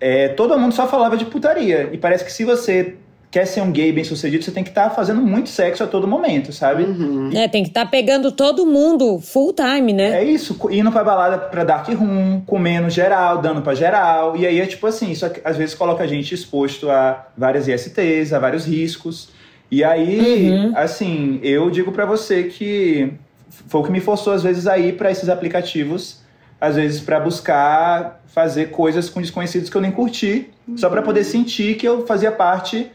é, 0.00 0.28
todo 0.28 0.58
mundo 0.58 0.72
só 0.74 0.88
falava 0.88 1.16
de 1.16 1.26
putaria. 1.26 1.90
E 1.92 1.98
parece 1.98 2.24
que 2.24 2.32
se 2.32 2.44
você 2.44 2.96
quer 3.30 3.46
ser 3.46 3.60
um 3.60 3.70
gay 3.70 3.92
bem 3.92 4.02
sucedido, 4.02 4.42
você 4.42 4.50
tem 4.50 4.64
que 4.64 4.70
estar 4.70 4.88
tá 4.88 4.94
fazendo 4.94 5.20
muito 5.20 5.48
sexo 5.48 5.84
a 5.84 5.86
todo 5.86 6.08
momento, 6.08 6.52
sabe? 6.52 6.82
Uhum. 6.82 7.30
É, 7.32 7.46
tem 7.46 7.62
que 7.62 7.68
estar 7.68 7.84
tá 7.84 7.90
pegando 7.90 8.32
todo 8.32 8.66
mundo 8.66 9.20
full 9.20 9.52
time, 9.52 9.92
né? 9.92 10.20
É 10.20 10.24
isso, 10.24 10.58
indo 10.70 10.90
pra 10.90 11.04
balada 11.04 11.38
pra 11.38 11.62
dark 11.62 11.88
room, 11.88 12.42
comendo 12.44 12.90
geral, 12.90 13.38
dando 13.38 13.62
pra 13.62 13.74
geral. 13.74 14.36
E 14.36 14.46
aí 14.46 14.60
é 14.60 14.66
tipo 14.66 14.86
assim, 14.86 15.12
isso 15.12 15.30
às 15.44 15.56
vezes 15.56 15.76
coloca 15.76 16.02
a 16.02 16.06
gente 16.06 16.34
exposto 16.34 16.90
a 16.90 17.28
várias 17.36 17.68
ISTs, 17.68 18.32
a 18.32 18.38
vários 18.40 18.64
riscos. 18.64 19.28
E 19.70 19.84
aí, 19.84 20.50
uhum. 20.50 20.72
assim, 20.74 21.38
eu 21.44 21.70
digo 21.70 21.92
para 21.92 22.04
você 22.04 22.44
que 22.44 23.12
foi 23.68 23.80
o 23.80 23.84
que 23.84 23.92
me 23.92 24.00
forçou 24.00 24.32
às 24.32 24.42
vezes 24.42 24.66
a 24.66 24.76
ir 24.76 24.96
para 24.96 25.10
esses 25.12 25.28
aplicativos, 25.28 26.19
às 26.60 26.76
vezes 26.76 27.00
para 27.00 27.18
buscar 27.18 28.20
fazer 28.26 28.70
coisas 28.70 29.08
com 29.08 29.20
desconhecidos 29.20 29.70
que 29.70 29.76
eu 29.76 29.80
nem 29.80 29.90
curti, 29.90 30.50
uhum. 30.68 30.76
só 30.76 30.88
para 30.88 31.02
poder 31.02 31.24
sentir 31.24 31.76
que 31.76 31.88
eu 31.88 32.06
fazia 32.06 32.30
parte 32.30 32.90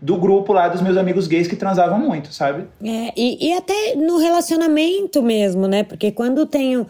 do 0.00 0.16
grupo 0.16 0.52
lá 0.52 0.68
dos 0.68 0.80
meus 0.80 0.96
amigos 0.96 1.26
gays 1.26 1.48
que 1.48 1.56
transavam 1.56 1.98
muito, 1.98 2.32
sabe? 2.32 2.64
É, 2.82 3.12
e, 3.16 3.48
e 3.48 3.52
até 3.54 3.96
no 3.96 4.18
relacionamento 4.18 5.22
mesmo, 5.22 5.66
né? 5.66 5.82
Porque 5.82 6.10
quando 6.12 6.46
tenho. 6.46 6.86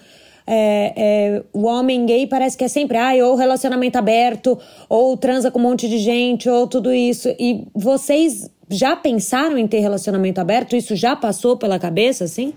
É, 0.50 0.94
é, 0.96 1.42
o 1.52 1.66
homem 1.66 2.06
gay 2.06 2.26
parece 2.26 2.56
que 2.56 2.64
é 2.64 2.68
sempre 2.68 2.96
ah, 2.96 3.12
ou 3.22 3.36
relacionamento 3.36 3.98
aberto, 3.98 4.58
ou 4.88 5.14
transa 5.14 5.50
com 5.50 5.58
um 5.58 5.62
monte 5.62 5.86
de 5.86 5.98
gente, 5.98 6.48
ou 6.48 6.66
tudo 6.66 6.90
isso. 6.90 7.28
E 7.38 7.66
vocês 7.74 8.50
já 8.70 8.96
pensaram 8.96 9.58
em 9.58 9.66
ter 9.66 9.80
relacionamento 9.80 10.40
aberto? 10.40 10.74
Isso 10.74 10.96
já 10.96 11.14
passou 11.14 11.58
pela 11.58 11.78
cabeça, 11.78 12.24
assim? 12.24 12.54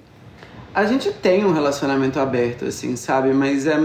A 0.73 0.86
gente 0.86 1.12
tem 1.12 1.43
um 1.43 1.51
relacionamento 1.51 2.19
aberto, 2.19 2.65
assim, 2.65 2.95
sabe? 2.95 3.34
Mas 3.34 3.67
é 3.67 3.77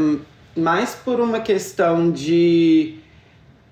mais 0.57 0.95
por 0.95 1.21
uma 1.21 1.41
questão 1.41 2.11
de 2.11 2.99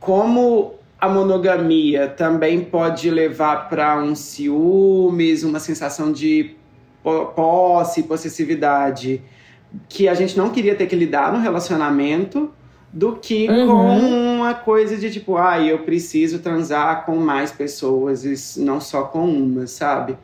como 0.00 0.74
a 1.00 1.08
monogamia 1.08 2.08
também 2.08 2.60
pode 2.60 3.10
levar 3.10 3.68
para 3.68 3.98
um 3.98 4.14
ciúmes, 4.14 5.44
uma 5.44 5.60
sensação 5.60 6.12
de 6.12 6.56
posse, 7.36 8.02
possessividade, 8.04 9.22
que 9.88 10.08
a 10.08 10.14
gente 10.14 10.36
não 10.36 10.50
queria 10.50 10.74
ter 10.74 10.86
que 10.86 10.96
lidar 10.96 11.32
no 11.32 11.38
relacionamento, 11.38 12.50
do 12.92 13.16
que 13.16 13.48
uhum. 13.48 13.66
com 13.66 14.36
uma 14.36 14.54
coisa 14.54 14.96
de 14.96 15.10
tipo, 15.10 15.36
ah, 15.36 15.60
eu 15.60 15.80
preciso 15.80 16.38
transar 16.38 17.04
com 17.04 17.16
mais 17.16 17.50
pessoas, 17.50 18.24
e 18.24 18.60
não 18.60 18.80
só 18.80 19.02
com 19.02 19.24
uma, 19.26 19.66
sabe? 19.66 20.16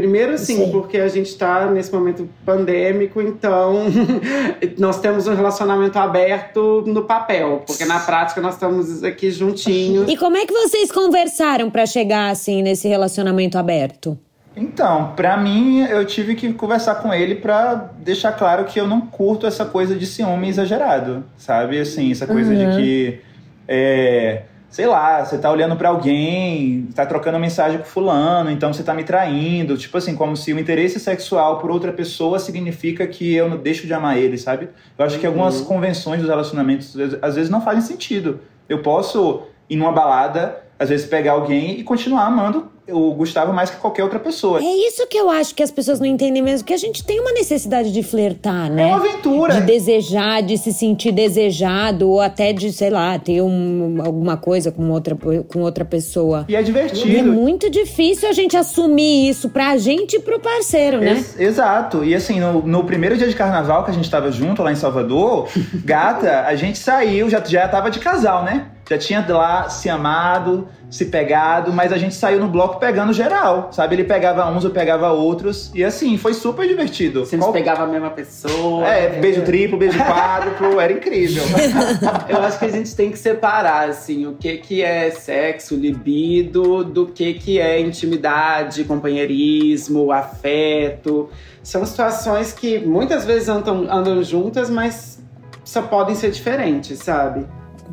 Primeiro, 0.00 0.38
sim, 0.38 0.56
sim, 0.56 0.72
porque 0.72 0.96
a 0.96 1.08
gente 1.08 1.26
está 1.26 1.70
nesse 1.70 1.92
momento 1.92 2.26
pandêmico, 2.42 3.20
então 3.20 3.84
nós 4.78 4.98
temos 4.98 5.26
um 5.26 5.34
relacionamento 5.34 5.98
aberto 5.98 6.82
no 6.86 7.02
papel, 7.02 7.62
porque 7.66 7.84
na 7.84 8.00
prática 8.00 8.40
nós 8.40 8.54
estamos 8.54 9.04
aqui 9.04 9.30
juntinhos. 9.30 10.10
E 10.10 10.16
como 10.16 10.38
é 10.38 10.46
que 10.46 10.52
vocês 10.54 10.90
conversaram 10.90 11.68
para 11.68 11.84
chegar 11.84 12.30
assim 12.30 12.62
nesse 12.62 12.88
relacionamento 12.88 13.58
aberto? 13.58 14.18
Então, 14.56 15.12
para 15.14 15.36
mim, 15.36 15.82
eu 15.82 16.02
tive 16.06 16.34
que 16.34 16.50
conversar 16.54 16.94
com 16.96 17.12
ele 17.12 17.34
para 17.34 17.74
deixar 17.98 18.32
claro 18.32 18.64
que 18.64 18.80
eu 18.80 18.88
não 18.88 19.02
curto 19.02 19.46
essa 19.46 19.66
coisa 19.66 19.94
de 19.94 20.06
ciúme 20.06 20.48
exagerado, 20.48 21.24
sabe? 21.36 21.78
Assim, 21.78 22.10
essa 22.10 22.26
coisa 22.26 22.50
uhum. 22.50 22.70
de 22.70 22.76
que 22.76 23.20
é, 23.68 24.44
sei 24.70 24.86
lá, 24.86 25.24
você 25.24 25.36
tá 25.36 25.50
olhando 25.50 25.74
para 25.74 25.88
alguém, 25.88 26.88
tá 26.94 27.04
trocando 27.04 27.38
mensagem 27.40 27.78
com 27.78 27.84
fulano, 27.84 28.50
então 28.50 28.72
você 28.72 28.84
tá 28.84 28.94
me 28.94 29.02
traindo, 29.02 29.76
tipo 29.76 29.98
assim, 29.98 30.14
como 30.14 30.36
se 30.36 30.52
o 30.52 30.60
interesse 30.60 31.00
sexual 31.00 31.58
por 31.58 31.72
outra 31.72 31.92
pessoa 31.92 32.38
significa 32.38 33.04
que 33.06 33.34
eu 33.34 33.50
não 33.50 33.56
deixo 33.56 33.84
de 33.86 33.92
amar 33.92 34.16
ele, 34.16 34.38
sabe? 34.38 34.68
Eu 34.96 35.04
acho 35.04 35.18
que 35.18 35.26
algumas 35.26 35.60
uhum. 35.60 35.66
convenções 35.66 36.20
dos 36.20 36.28
relacionamentos 36.28 36.96
às 37.20 37.34
vezes 37.34 37.50
não 37.50 37.60
fazem 37.60 37.82
sentido. 37.82 38.40
Eu 38.68 38.80
posso 38.80 39.42
ir 39.68 39.74
numa 39.74 39.90
balada, 39.90 40.62
às 40.78 40.88
vezes 40.88 41.06
pegar 41.06 41.32
alguém 41.32 41.80
e 41.80 41.82
continuar 41.82 42.26
amando 42.26 42.70
o 42.92 43.12
Gustavo 43.14 43.52
mais 43.52 43.70
que 43.70 43.76
qualquer 43.76 44.04
outra 44.04 44.18
pessoa. 44.18 44.60
É 44.60 44.88
isso 44.88 45.06
que 45.06 45.16
eu 45.16 45.30
acho 45.30 45.54
que 45.54 45.62
as 45.62 45.70
pessoas 45.70 46.00
não 46.00 46.06
entendem 46.06 46.42
mesmo, 46.42 46.66
que 46.66 46.74
a 46.74 46.78
gente 46.78 47.04
tem 47.04 47.20
uma 47.20 47.32
necessidade 47.32 47.92
de 47.92 48.02
flertar, 48.02 48.70
né? 48.70 48.82
É 48.82 48.86
uma 48.86 48.96
aventura. 48.96 49.54
De 49.54 49.60
desejar, 49.62 50.42
de 50.42 50.56
se 50.58 50.72
sentir 50.72 51.12
desejado, 51.12 52.08
ou 52.08 52.20
até 52.20 52.52
de, 52.52 52.72
sei 52.72 52.90
lá, 52.90 53.18
ter 53.18 53.42
um, 53.42 53.98
alguma 54.04 54.36
coisa 54.36 54.70
com 54.70 54.90
outra, 54.90 55.16
com 55.16 55.60
outra 55.60 55.84
pessoa. 55.84 56.44
E 56.48 56.56
é 56.56 56.62
divertido. 56.62 57.18
É 57.18 57.22
muito 57.22 57.70
difícil 57.70 58.28
a 58.28 58.32
gente 58.32 58.56
assumir 58.56 59.28
isso 59.28 59.48
pra 59.48 59.76
gente 59.76 60.16
e 60.16 60.20
pro 60.20 60.40
parceiro, 60.40 60.98
né? 60.98 61.12
Ex 61.12 61.38
exato. 61.38 62.04
E 62.04 62.14
assim, 62.14 62.40
no, 62.40 62.62
no, 62.62 62.84
primeiro 62.84 63.16
dia 63.16 63.28
de 63.28 63.34
carnaval 63.34 63.84
que 63.84 63.90
a 63.90 63.94
gente 63.94 64.10
tava 64.10 64.30
junto 64.30 64.62
lá 64.62 64.72
em 64.72 64.76
Salvador, 64.76 65.48
gata, 65.84 66.42
a 66.46 66.54
gente 66.54 66.78
saiu, 66.78 67.28
já, 67.28 67.42
já 67.44 67.68
tava 67.68 67.90
de 67.90 67.98
casal, 67.98 68.44
né? 68.44 68.66
Já 68.90 68.98
tinha 68.98 69.24
lá 69.28 69.68
se 69.68 69.88
amado, 69.88 70.66
se 70.90 71.04
pegado, 71.04 71.72
mas 71.72 71.92
a 71.92 71.96
gente 71.96 72.12
saiu 72.12 72.40
no 72.40 72.48
bloco 72.48 72.80
pegando 72.80 73.12
geral, 73.12 73.68
sabe? 73.72 73.94
Ele 73.94 74.02
pegava 74.02 74.50
uns, 74.50 74.64
eu 74.64 74.70
pegava 74.72 75.12
outros, 75.12 75.70
e 75.72 75.84
assim, 75.84 76.18
foi 76.18 76.34
super 76.34 76.66
divertido. 76.66 77.24
Você 77.24 77.38
Qual... 77.38 77.52
pegava 77.52 77.84
a 77.84 77.86
mesma 77.86 78.10
pessoa. 78.10 78.84
É, 78.84 79.20
beijo 79.20 79.42
triplo, 79.42 79.78
beijo 79.78 79.96
quádruplo, 80.02 80.80
era 80.80 80.92
incrível. 80.92 81.44
eu 82.28 82.38
acho 82.38 82.58
que 82.58 82.64
a 82.64 82.68
gente 82.70 82.92
tem 82.96 83.12
que 83.12 83.18
separar, 83.20 83.88
assim, 83.88 84.26
o 84.26 84.32
que 84.32 84.56
que 84.56 84.82
é 84.82 85.08
sexo, 85.12 85.76
libido, 85.76 86.82
do 86.82 87.06
que 87.06 87.34
que 87.34 87.60
é 87.60 87.80
intimidade, 87.80 88.82
companheirismo, 88.82 90.10
afeto. 90.10 91.30
São 91.62 91.86
situações 91.86 92.52
que 92.52 92.80
muitas 92.80 93.24
vezes 93.24 93.48
andam, 93.48 93.86
andam 93.88 94.20
juntas, 94.20 94.68
mas 94.68 95.22
só 95.62 95.80
podem 95.80 96.16
ser 96.16 96.32
diferentes, 96.32 96.98
sabe? 96.98 97.46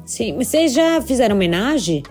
Sim, 0.08 0.38
vocês 0.38 0.72
já 0.74 1.02
fizeram 1.02 1.36
homenagem? 1.36 2.02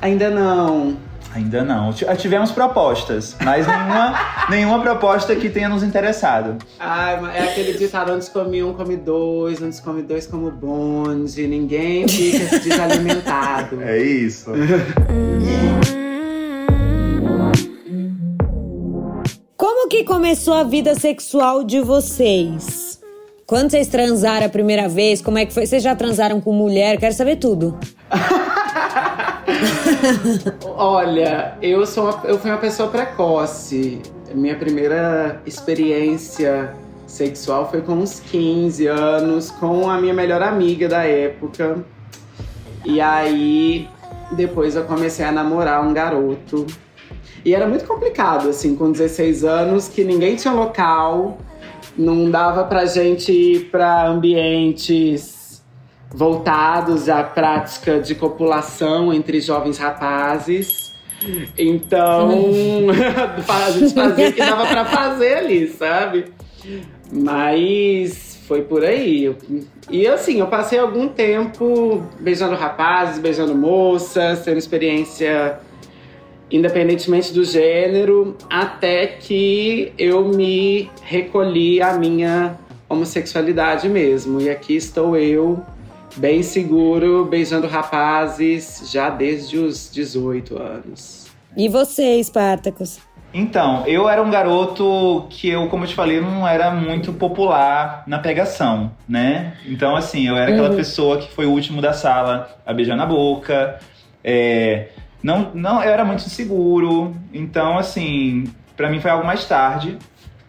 Ainda 0.00 0.28
não. 0.28 0.96
Ainda 1.32 1.64
não. 1.64 1.94
Ah, 2.08 2.16
tivemos 2.16 2.50
propostas, 2.50 3.36
mas 3.40 3.64
nenhuma, 3.64 4.14
nenhuma 4.50 4.82
proposta 4.82 5.36
que 5.36 5.48
tenha 5.48 5.68
nos 5.68 5.84
interessado. 5.84 6.58
Ah, 6.80 7.12
é 7.32 7.44
aquele 7.44 7.74
ditado: 7.74 8.10
antes 8.10 8.28
come 8.28 8.60
um, 8.64 8.74
come 8.74 8.96
dois, 8.96 9.62
antes 9.62 9.78
come 9.78 10.02
dois, 10.02 10.26
como 10.26 10.50
bonde. 10.50 11.46
Ninguém 11.46 12.08
fica 12.08 12.58
desalimentado. 12.58 13.80
É 13.80 14.02
isso. 14.02 14.50
Como 19.56 19.88
que 19.88 20.02
começou 20.02 20.54
a 20.54 20.64
vida 20.64 20.96
sexual 20.96 21.62
de 21.62 21.80
vocês? 21.80 22.91
Quando 23.52 23.70
vocês 23.70 23.86
transaram 23.86 24.46
a 24.46 24.48
primeira 24.48 24.88
vez? 24.88 25.20
Como 25.20 25.36
é 25.36 25.44
que 25.44 25.52
foi? 25.52 25.66
Vocês 25.66 25.82
já 25.82 25.94
transaram 25.94 26.40
com 26.40 26.54
mulher? 26.54 26.98
Quero 26.98 27.14
saber 27.14 27.36
tudo. 27.36 27.78
Olha, 30.64 31.58
eu 31.60 31.84
sou 31.84 32.04
uma, 32.04 32.22
eu 32.24 32.38
fui 32.38 32.50
uma 32.50 32.56
pessoa 32.56 32.88
precoce. 32.88 34.00
Minha 34.34 34.56
primeira 34.56 35.42
experiência 35.44 36.74
sexual 37.06 37.70
foi 37.70 37.82
com 37.82 37.92
uns 37.92 38.20
15 38.20 38.86
anos, 38.86 39.50
com 39.50 39.90
a 39.90 40.00
minha 40.00 40.14
melhor 40.14 40.40
amiga 40.40 40.88
da 40.88 41.04
época. 41.04 41.84
E 42.86 43.02
aí, 43.02 43.86
depois 44.34 44.76
eu 44.76 44.84
comecei 44.84 45.26
a 45.26 45.30
namorar 45.30 45.86
um 45.86 45.92
garoto. 45.92 46.66
E 47.44 47.54
era 47.54 47.66
muito 47.66 47.84
complicado, 47.84 48.48
assim, 48.48 48.74
com 48.74 48.90
16 48.90 49.44
anos, 49.44 49.88
que 49.88 50.04
ninguém 50.04 50.36
tinha 50.36 50.54
local, 50.54 51.36
não 51.96 52.30
dava 52.30 52.64
pra 52.64 52.86
gente 52.86 53.32
ir 53.32 53.70
pra 53.70 54.06
ambientes 54.06 55.62
voltados 56.10 57.08
à 57.08 57.22
prática 57.22 57.98
de 57.98 58.14
copulação 58.14 59.12
entre 59.12 59.40
jovens 59.40 59.78
rapazes. 59.78 60.92
Então, 61.56 62.30
a 63.48 63.70
gente 63.70 63.94
fazia 63.94 64.28
o 64.28 64.32
que 64.32 64.38
dava 64.38 64.66
para 64.66 64.84
fazer 64.84 65.34
ali, 65.34 65.68
sabe? 65.68 66.26
Mas 67.12 68.40
foi 68.46 68.62
por 68.62 68.84
aí. 68.84 69.34
E 69.90 70.06
assim, 70.06 70.40
eu 70.40 70.46
passei 70.46 70.78
algum 70.78 71.08
tempo 71.08 72.02
beijando 72.18 72.54
rapazes, 72.54 73.18
beijando 73.18 73.54
moças, 73.54 74.44
tendo 74.44 74.58
experiência 74.58 75.60
independentemente 76.52 77.32
do 77.32 77.44
gênero, 77.44 78.36
até 78.48 79.06
que 79.06 79.92
eu 79.98 80.28
me 80.28 80.90
recolhi 81.02 81.80
à 81.80 81.94
minha 81.94 82.56
homossexualidade 82.88 83.88
mesmo. 83.88 84.40
E 84.40 84.50
aqui 84.50 84.76
estou 84.76 85.16
eu 85.16 85.62
bem 86.16 86.42
seguro, 86.42 87.24
beijando 87.24 87.66
rapazes 87.66 88.90
já 88.92 89.08
desde 89.08 89.56
os 89.56 89.90
18 89.90 90.60
anos. 90.60 91.26
E 91.56 91.68
você, 91.68 92.22
Spartacus? 92.22 93.00
Então, 93.34 93.86
eu 93.86 94.08
era 94.08 94.22
um 94.22 94.30
garoto 94.30 95.26
que 95.30 95.48
eu, 95.48 95.66
como 95.68 95.84
eu 95.84 95.88
te 95.88 95.94
falei, 95.94 96.20
não 96.20 96.46
era 96.46 96.70
muito 96.70 97.14
popular 97.14 98.04
na 98.06 98.18
pegação, 98.18 98.92
né? 99.08 99.54
Então, 99.66 99.96
assim, 99.96 100.28
eu 100.28 100.36
era 100.36 100.52
aquela 100.52 100.68
uhum. 100.68 100.76
pessoa 100.76 101.16
que 101.16 101.32
foi 101.32 101.46
o 101.46 101.50
último 101.50 101.80
da 101.80 101.94
sala 101.94 102.54
a 102.66 102.74
beijar 102.74 102.94
na 102.94 103.06
boca. 103.06 103.78
É, 104.22 104.88
não, 105.22 105.52
não, 105.54 105.82
eu 105.82 105.90
era 105.90 106.04
muito 106.04 106.26
inseguro. 106.26 107.14
Então, 107.32 107.78
assim, 107.78 108.44
para 108.76 108.90
mim 108.90 109.00
foi 109.00 109.10
algo 109.10 109.26
mais 109.26 109.44
tarde. 109.44 109.96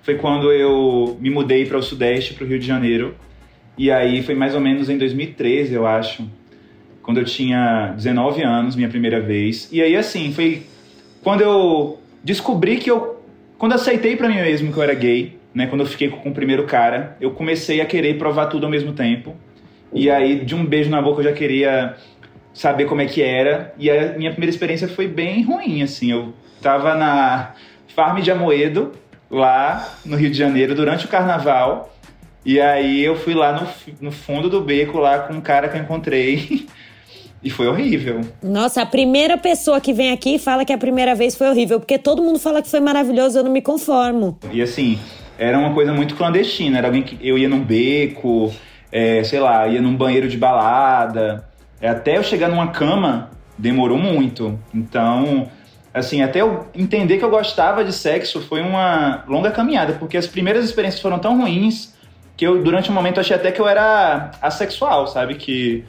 Foi 0.01 0.15
quando 0.15 0.51
eu 0.51 1.17
me 1.21 1.29
mudei 1.29 1.65
para 1.65 1.77
o 1.77 1.83
Sudeste, 1.83 2.33
para 2.33 2.43
o 2.43 2.47
Rio 2.47 2.59
de 2.59 2.65
Janeiro. 2.65 3.15
E 3.77 3.91
aí 3.91 4.21
foi 4.21 4.35
mais 4.35 4.53
ou 4.53 4.61
menos 4.61 4.89
em 4.89 4.97
2013, 4.97 5.73
eu 5.73 5.87
acho, 5.87 6.29
quando 7.01 7.19
eu 7.19 7.25
tinha 7.25 7.93
19 7.95 8.43
anos, 8.43 8.75
minha 8.75 8.89
primeira 8.89 9.19
vez. 9.19 9.67
E 9.71 9.81
aí 9.81 9.95
assim, 9.95 10.31
foi 10.31 10.63
quando 11.23 11.41
eu 11.41 11.99
descobri 12.23 12.77
que 12.77 12.91
eu 12.91 13.21
quando 13.57 13.73
aceitei 13.73 14.15
para 14.15 14.27
mim 14.27 14.35
mesmo 14.35 14.71
que 14.71 14.77
eu 14.77 14.83
era 14.83 14.93
gay, 14.93 15.39
né, 15.53 15.67
quando 15.67 15.81
eu 15.81 15.87
fiquei 15.87 16.09
com 16.09 16.29
o 16.29 16.33
primeiro 16.33 16.65
cara, 16.65 17.15
eu 17.21 17.31
comecei 17.31 17.79
a 17.79 17.85
querer 17.85 18.17
provar 18.17 18.47
tudo 18.47 18.65
ao 18.65 18.69
mesmo 18.69 18.91
tempo. 18.93 19.35
E 19.93 20.09
aí 20.09 20.43
de 20.43 20.53
um 20.53 20.65
beijo 20.65 20.89
na 20.89 21.01
boca 21.01 21.21
eu 21.21 21.25
já 21.25 21.33
queria 21.33 21.95
saber 22.53 22.85
como 22.85 23.01
é 23.01 23.05
que 23.05 23.21
era. 23.21 23.73
E 23.77 23.89
a 23.89 24.13
minha 24.17 24.31
primeira 24.31 24.51
experiência 24.51 24.87
foi 24.87 25.07
bem 25.07 25.43
ruim, 25.43 25.81
assim. 25.81 26.11
Eu 26.11 26.33
tava 26.61 26.95
na 26.95 27.53
Farm 27.95 28.19
de 28.21 28.31
Amoedo, 28.31 28.91
lá 29.29 29.97
no 30.05 30.15
Rio 30.15 30.29
de 30.29 30.37
Janeiro, 30.37 30.75
durante 30.75 31.05
o 31.05 31.09
carnaval. 31.09 31.93
E 32.45 32.59
aí 32.59 33.03
eu 33.03 33.15
fui 33.15 33.33
lá 33.33 33.53
no, 33.53 33.67
no 34.01 34.11
fundo 34.11 34.49
do 34.49 34.61
beco 34.61 34.99
lá 34.99 35.19
com 35.19 35.33
um 35.33 35.41
cara 35.41 35.69
que 35.69 35.77
eu 35.77 35.81
encontrei. 35.81 36.67
E 37.45 37.49
foi 37.49 37.67
horrível. 37.67 38.21
Nossa, 38.41 38.81
a 38.81 38.85
primeira 38.85 39.37
pessoa 39.37 39.81
que 39.81 39.91
vem 39.91 40.13
aqui 40.13 40.39
fala 40.39 40.63
que 40.63 40.71
a 40.71 40.77
primeira 40.77 41.13
vez 41.13 41.35
foi 41.35 41.49
horrível, 41.49 41.77
porque 41.77 41.99
todo 41.99 42.23
mundo 42.23 42.39
fala 42.39 42.61
que 42.61 42.69
foi 42.69 42.79
maravilhoso, 42.79 43.37
eu 43.37 43.43
não 43.43 43.51
me 43.51 43.61
conformo. 43.61 44.39
E 44.49 44.61
assim, 44.61 44.97
era 45.37 45.59
uma 45.59 45.73
coisa 45.73 45.91
muito 45.91 46.15
clandestina. 46.15 46.77
Era 46.77 46.87
alguém 46.87 47.03
que 47.03 47.17
eu 47.21 47.37
ia 47.37 47.49
num 47.49 47.59
beco, 47.59 48.49
é, 48.89 49.23
sei 49.25 49.41
lá, 49.41 49.67
ia 49.67 49.81
num 49.81 49.93
banheiro 49.93 50.29
de 50.29 50.37
balada. 50.37 51.45
É, 51.83 51.89
até 51.89 52.17
eu 52.17 52.23
chegar 52.23 52.47
numa 52.47 52.67
cama, 52.69 53.29
demorou 53.57 53.97
muito. 53.97 54.57
Então, 54.73 55.51
assim, 55.93 56.23
até 56.23 56.39
eu 56.39 56.65
entender 56.73 57.17
que 57.17 57.25
eu 57.25 57.29
gostava 57.29 57.83
de 57.83 57.91
sexo 57.91 58.39
foi 58.39 58.61
uma 58.61 59.25
longa 59.27 59.51
caminhada, 59.51 59.91
porque 59.99 60.15
as 60.15 60.25
primeiras 60.25 60.63
experiências 60.63 61.01
foram 61.01 61.19
tão 61.19 61.37
ruins 61.37 61.93
que 62.37 62.47
eu, 62.47 62.63
durante 62.63 62.89
um 62.89 62.93
momento, 62.93 63.19
achei 63.19 63.35
até 63.35 63.51
que 63.51 63.59
eu 63.59 63.67
era 63.67 64.31
assexual, 64.41 65.07
sabe? 65.07 65.35
Que 65.35 65.83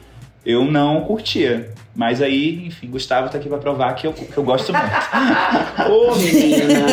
eu 0.45 0.65
não 0.65 0.99
curtia. 1.05 1.73
Mas 1.95 2.21
aí, 2.21 2.67
enfim, 2.67 2.89
Gustavo 2.89 3.29
tá 3.29 3.37
aqui 3.37 3.47
pra 3.47 3.57
provar 3.57 3.93
que 3.93 4.05
eu, 4.05 4.11
que 4.11 4.35
eu 4.35 4.43
gosto 4.43 4.73
muito. 4.73 4.85
Ô, 5.89 6.11
oh, 6.11 6.15
menina! 6.17 6.85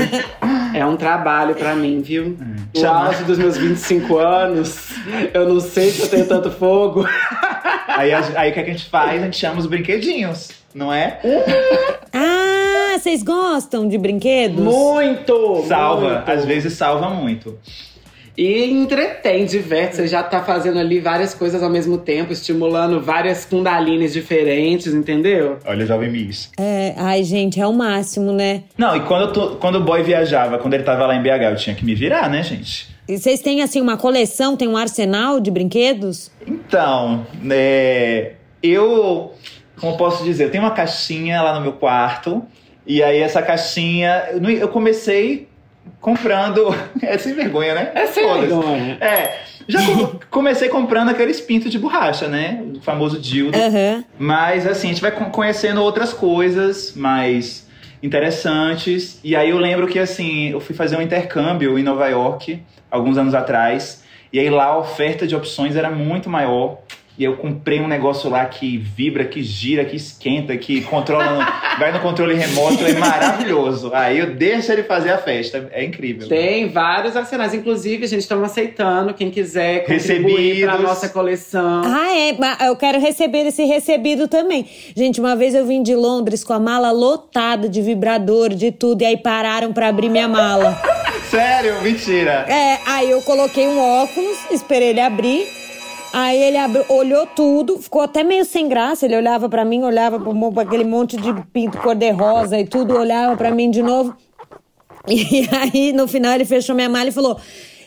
É 0.73 0.87
um 0.87 0.97
trabalho 0.97 1.57
pra 1.57 1.75
mim, 1.75 2.01
viu? 2.01 2.38
É. 2.73 2.87
Auge 2.87 3.25
dos 3.25 3.37
meus 3.37 3.57
25 3.57 4.17
anos, 4.17 4.91
eu 5.35 5.49
não 5.49 5.59
sei 5.59 5.91
se 5.91 6.03
eu 6.03 6.09
tenho 6.09 6.29
tanto 6.29 6.53
fogo. 6.53 7.05
Aí, 7.88 8.12
aí 8.12 8.51
o 8.51 8.55
que 8.55 8.61
a 8.61 8.64
gente 8.64 8.85
faz? 8.85 9.21
A 9.21 9.25
gente 9.25 9.37
chama 9.37 9.59
os 9.59 9.66
brinquedinhos, 9.66 10.51
não 10.75 10.92
é? 10.92 11.18
ah, 12.12 12.99
vocês 12.99 13.23
gostam 13.23 13.88
de 13.88 13.99
brinquedos? 13.99 14.62
Muito! 14.62 15.64
Salva, 15.66 16.14
muito. 16.14 16.31
às 16.31 16.45
vezes 16.45 16.73
salva 16.75 17.11
muito. 17.11 17.59
E 18.37 18.64
entretém, 18.64 19.45
diverte. 19.45 19.97
Você 19.97 20.07
já 20.07 20.23
tá 20.23 20.42
fazendo 20.42 20.79
ali 20.79 21.01
várias 21.01 21.35
coisas 21.35 21.62
ao 21.62 21.68
mesmo 21.68 21.99
tempo, 21.99 22.33
estimulando 22.33 23.01
várias 23.01 23.45
kundalines 23.45 24.12
diferentes, 24.12 24.92
entendeu? 24.95 25.59
Olha, 25.66 25.85
jovem 25.85 26.11
Miss. 26.11 26.51
É, 26.59 26.95
ai, 26.97 27.23
gente, 27.25 27.61
é 27.61 27.66
o 27.66 27.73
máximo, 27.73 28.33
né? 28.33 28.62
Não, 28.77 28.97
e 28.97 29.01
quando, 29.01 29.33
tô, 29.33 29.57
quando 29.57 29.77
o 29.77 29.81
boy 29.81 30.03
viajava, 30.03 30.59
quando 30.59 30.75
ele 30.75 30.83
tava 30.83 31.07
lá 31.07 31.14
em 31.14 31.23
BH, 31.23 31.42
eu 31.51 31.57
tinha 31.57 31.77
que 31.77 31.85
me 31.85 31.95
virar, 31.95 32.31
né, 32.31 32.42
gente? 32.42 32.92
E 33.09 33.19
vocês 33.19 33.41
têm, 33.41 33.62
assim, 33.62 33.81
uma 33.81 33.97
coleção, 33.97 34.57
tem 34.57 34.69
um 34.69 34.77
arsenal 34.77 35.41
de 35.41 35.51
brinquedos? 35.51 36.31
Então, 36.47 37.27
é, 37.51 38.35
eu 38.62 39.35
como 39.83 39.97
posso 39.97 40.23
dizer, 40.23 40.45
eu 40.45 40.51
tenho 40.51 40.62
uma 40.62 40.71
caixinha 40.71 41.43
lá 41.43 41.55
no 41.55 41.61
meu 41.61 41.73
quarto. 41.73 42.41
E 42.87 43.03
aí 43.03 43.19
essa 43.19 43.43
caixinha, 43.43 44.29
eu, 44.61 44.69
comecei 44.69 45.49
comprando. 46.01 46.73
É 47.03 47.19
sem 47.19 47.35
vergonha, 47.35 47.75
né? 47.75 47.91
É 47.93 48.07
sem 48.07 48.25
vergonha. 48.25 48.97
É. 49.01 49.41
Já 49.67 49.81
comecei 50.31 50.69
comprando 50.69 51.09
aqueles 51.09 51.41
pintos 51.41 51.71
de 51.71 51.81
borracha, 51.81 52.29
né? 52.29 52.62
O 52.77 52.81
famoso 52.81 53.19
dildo. 53.19 53.59
Uhum. 53.59 54.05
Mas 54.19 54.67
assim, 54.69 54.87
a 54.87 54.91
gente 54.91 55.03
vai 55.03 55.11
conhecendo 55.11 55.83
outras 55.83 56.12
coisas 56.12 56.95
mais 56.95 57.67
interessantes. 58.01 59.19
E 59.25 59.35
aí 59.35 59.51
eu 59.51 59.59
lembro 59.59 59.88
que 59.88 59.99
assim, 59.99 60.51
eu 60.51 60.61
fui 60.61 60.77
fazer 60.77 60.97
um 60.97 61.03
intercâmbio 61.03 61.77
em 61.77 61.83
Nova 61.83 62.07
York 62.09 62.62
alguns 62.93 63.17
anos 63.17 63.35
atrás. 63.35 64.05
E 64.33 64.39
aí 64.39 64.51
lá 64.51 64.67
a 64.67 64.79
oferta 64.79 65.27
de 65.27 65.35
opções 65.35 65.75
era 65.75 65.91
muito 65.91 66.31
maior. 66.31 66.79
E 67.19 67.25
eu 67.25 67.37
comprei 67.37 67.79
um 67.79 67.87
negócio 67.87 68.31
lá 68.31 68.47
que 68.47 68.79
vibra, 68.79 69.27
que 69.27 69.43
gira, 69.43 69.85
que 69.85 69.95
esquenta, 69.95 70.57
que 70.57 70.81
controla, 70.81 71.47
vai 71.79 71.93
no 71.93 72.01
controle 72.01 72.35
remoto, 72.35 72.83
é 72.87 72.95
maravilhoso. 72.95 73.91
Aí 73.93 74.19
eu 74.19 74.35
deixo 74.35 74.73
ele 74.73 74.83
fazer 74.83 75.11
a 75.11 75.19
festa, 75.19 75.69
é 75.73 75.85
incrível. 75.85 76.27
Tem 76.27 76.71
vários 76.71 77.15
arsenais, 77.15 77.53
inclusive 77.53 78.07
a 78.07 78.09
gente 78.09 78.23
está 78.23 78.35
aceitando 78.37 79.13
quem 79.13 79.31
quiser 79.31 79.85
contribuir 79.85 80.65
para 80.65 80.79
nossa 80.79 81.07
coleção. 81.11 81.83
Ah, 81.85 82.17
é, 82.17 82.67
eu 82.67 82.77
quero 82.77 82.99
receber 82.99 83.47
esse 83.47 83.63
recebido 83.67 84.27
também. 84.27 84.67
Gente, 84.97 85.21
uma 85.21 85.37
vez 85.37 85.55
eu 85.55 85.67
vim 85.67 85.83
de 85.83 85.95
Londres 85.95 86.43
com 86.43 86.55
a 86.55 86.59
mala 86.59 86.91
lotada 86.91 87.69
de 87.69 87.83
vibrador, 87.83 88.49
de 88.55 88.73
tudo, 88.73 89.03
e 89.03 89.05
aí 89.05 89.19
pararam 89.19 89.71
para 89.71 89.87
abrir 89.89 90.09
minha 90.09 90.29
mala. 90.29 90.81
Sério? 91.31 91.81
Mentira. 91.83 92.47
É, 92.49 92.79
aí 92.87 93.11
eu 93.11 93.23
coloquei 93.23 93.67
um 93.67 93.79
óculos, 93.79 94.39
esperei 94.51 94.89
ele 94.89 95.01
abrir. 95.01 95.47
Aí 96.13 96.43
ele 96.43 96.59
abriu, 96.59 96.85
olhou 96.91 97.27
tudo, 97.27 97.79
ficou 97.79 98.03
até 98.03 98.23
meio 98.23 98.45
sem 98.45 98.69
graça. 98.69 99.07
Ele 99.07 99.17
olhava 99.17 99.49
para 99.49 99.65
mim, 99.65 99.83
olhava 99.83 100.21
para 100.21 100.63
aquele 100.63 100.85
monte 100.85 101.17
de 101.17 101.33
pinto 101.53 101.79
cor-de-rosa 101.79 102.59
e 102.59 102.67
tudo, 102.67 102.95
olhava 102.99 103.37
para 103.37 103.51
mim 103.51 103.71
de 103.71 103.83
novo. 103.83 104.15
E 105.09 105.49
aí, 105.57 105.93
no 105.93 106.07
final, 106.07 106.35
ele 106.35 106.45
fechou 106.45 106.75
minha 106.75 106.89
mala 106.89 107.09
e 107.09 107.13
falou: 107.13 107.41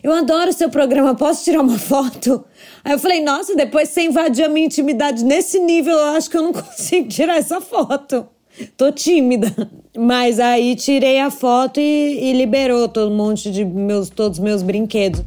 Eu 0.04 0.12
adoro 0.12 0.52
seu 0.52 0.70
programa, 0.70 1.14
posso 1.14 1.44
tirar 1.44 1.62
uma 1.62 1.78
foto? 1.78 2.44
Aí 2.84 2.94
eu 2.94 3.00
falei: 3.00 3.22
Nossa, 3.22 3.56
depois 3.56 3.90
você 3.90 4.02
invadiu 4.02 4.46
a 4.46 4.50
minha 4.50 4.66
intimidade 4.66 5.24
nesse 5.24 5.60
nível, 5.60 5.94
eu 5.94 6.16
acho 6.16 6.30
que 6.30 6.38
eu 6.38 6.42
não 6.42 6.52
consigo 6.54 7.08
tirar 7.08 7.38
essa 7.38 7.62
foto. 7.62 8.28
Tô 8.78 8.92
tímida. 8.92 9.54
Mas 9.98 10.40
aí 10.40 10.76
tirei 10.76 11.20
a 11.20 11.32
foto 11.32 11.80
e, 11.80 12.32
e 12.32 12.34
liberou 12.34 12.88
todo 12.88 13.12
um 13.12 13.16
monte 13.16 13.52
de 13.52 13.64
meus, 13.64 14.10
todos 14.10 14.38
os 14.38 14.44
meus 14.44 14.62
brinquedos. 14.62 15.24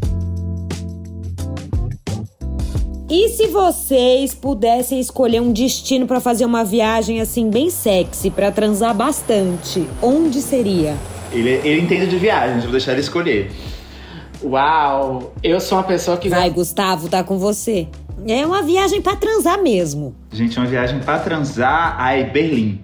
E 3.10 3.30
se 3.30 3.46
vocês 3.46 4.34
pudessem 4.34 5.00
escolher 5.00 5.40
um 5.40 5.50
destino 5.50 6.06
para 6.06 6.20
fazer 6.20 6.44
uma 6.44 6.62
viagem 6.62 7.22
assim 7.22 7.48
bem 7.48 7.70
sexy, 7.70 8.30
para 8.30 8.52
transar 8.52 8.94
bastante, 8.94 9.88
onde 10.02 10.42
seria? 10.42 10.94
Ele, 11.32 11.48
ele 11.48 11.80
entende 11.80 12.06
de 12.06 12.18
viagens, 12.18 12.64
vou 12.64 12.72
deixar 12.72 12.92
ele 12.92 13.00
escolher. 13.00 13.50
Uau, 14.42 15.32
eu 15.42 15.58
sou 15.58 15.78
uma 15.78 15.84
pessoa 15.84 16.18
que 16.18 16.28
Vai, 16.28 16.50
Gustavo, 16.50 17.08
tá 17.08 17.24
com 17.24 17.38
você. 17.38 17.88
É 18.26 18.44
uma 18.44 18.62
viagem 18.62 19.00
para 19.00 19.16
transar 19.16 19.62
mesmo. 19.62 20.14
Gente, 20.30 20.58
uma 20.58 20.66
viagem 20.66 21.00
para 21.00 21.18
transar, 21.18 21.96
ai, 21.98 22.24
Berlim. 22.24 22.78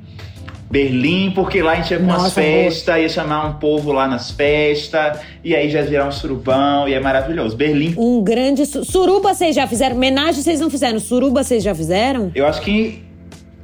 Berlim, 0.74 1.30
porque 1.30 1.62
lá 1.62 1.70
a 1.70 1.74
gente 1.76 1.92
ia 1.92 1.98
com 2.00 2.06
Nossa, 2.06 2.26
as 2.26 2.34
festas, 2.34 3.00
ia 3.00 3.08
chamar 3.08 3.46
um 3.46 3.52
povo 3.60 3.92
lá 3.92 4.08
nas 4.08 4.32
festas, 4.32 5.20
e 5.44 5.54
aí 5.54 5.70
já 5.70 5.82
virar 5.82 6.08
um 6.08 6.10
surubão, 6.10 6.88
e 6.88 6.94
é 6.94 6.98
maravilhoso. 6.98 7.56
Berlim. 7.56 7.94
Um 7.96 8.24
grande. 8.24 8.66
Su 8.66 8.84
suruba 8.84 9.32
vocês 9.32 9.54
já 9.54 9.68
fizeram? 9.68 9.94
Homenagem 9.94 10.42
vocês 10.42 10.58
não 10.58 10.68
fizeram? 10.68 10.98
Suruba 10.98 11.44
vocês 11.44 11.62
já 11.62 11.72
fizeram? 11.72 12.32
Eu 12.34 12.44
acho 12.44 12.60
que 12.60 13.04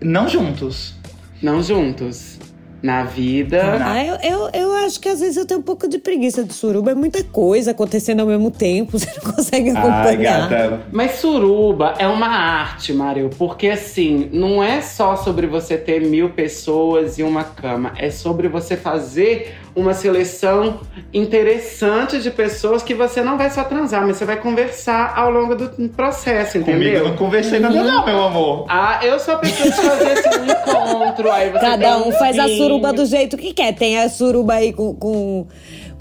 não 0.00 0.28
juntos. 0.28 0.94
Não 1.42 1.60
juntos 1.60 2.39
na 2.82 3.04
vida. 3.04 3.78
Ah, 3.84 4.04
eu, 4.04 4.16
eu, 4.22 4.50
eu 4.52 4.74
acho 4.84 5.00
que 5.00 5.08
às 5.08 5.20
vezes 5.20 5.36
eu 5.36 5.46
tenho 5.46 5.60
um 5.60 5.62
pouco 5.62 5.88
de 5.88 5.98
preguiça 5.98 6.42
de 6.44 6.52
suruba. 6.52 6.92
É 6.92 6.94
muita 6.94 7.22
coisa 7.22 7.72
acontecendo 7.72 8.20
ao 8.20 8.26
mesmo 8.26 8.50
tempo, 8.50 8.92
você 8.98 9.10
não 9.22 9.32
consegue 9.32 9.70
acompanhar. 9.70 10.52
Ai, 10.52 10.80
Mas 10.90 11.12
suruba 11.12 11.94
é 11.98 12.06
uma 12.06 12.28
arte, 12.28 12.92
Mário, 12.92 13.30
porque 13.38 13.68
assim, 13.68 14.28
não 14.32 14.62
é 14.62 14.80
só 14.80 15.16
sobre 15.16 15.46
você 15.46 15.76
ter 15.76 16.00
mil 16.00 16.30
pessoas 16.30 17.18
e 17.18 17.22
uma 17.22 17.44
cama, 17.44 17.92
é 17.96 18.10
sobre 18.10 18.48
você 18.48 18.76
fazer 18.76 19.59
uma 19.74 19.94
seleção 19.94 20.80
interessante 21.12 22.20
de 22.20 22.30
pessoas 22.30 22.82
que 22.82 22.94
você 22.94 23.22
não 23.22 23.38
vai 23.38 23.50
só 23.50 23.64
transar, 23.64 24.06
mas 24.06 24.16
você 24.16 24.24
vai 24.24 24.36
conversar 24.36 25.14
ao 25.16 25.30
longo 25.30 25.54
do 25.54 25.88
processo, 25.90 26.58
entendeu? 26.58 26.78
Comigo 26.78 26.96
eu 26.96 27.08
não 27.08 27.16
conversei 27.16 27.60
nada 27.60 27.76
uhum. 27.76 27.84
não, 27.84 28.04
meu 28.04 28.22
amor. 28.22 28.66
Ah, 28.68 29.00
eu 29.02 29.18
sou 29.18 29.34
a 29.34 29.38
pessoa 29.38 29.70
de 29.70 29.76
fazer 29.76 30.12
esse 30.12 30.28
encontro, 30.38 31.30
aí 31.30 31.50
você 31.50 31.60
Cada 31.60 31.98
um, 31.98 32.08
um 32.08 32.12
faz 32.12 32.38
a 32.38 32.48
suruba 32.48 32.92
do 32.92 33.06
jeito 33.06 33.36
que 33.36 33.52
quer. 33.52 33.74
Tem 33.74 34.00
a 34.00 34.08
suruba 34.08 34.54
aí 34.54 34.72
com... 34.72 34.94
com 34.94 35.46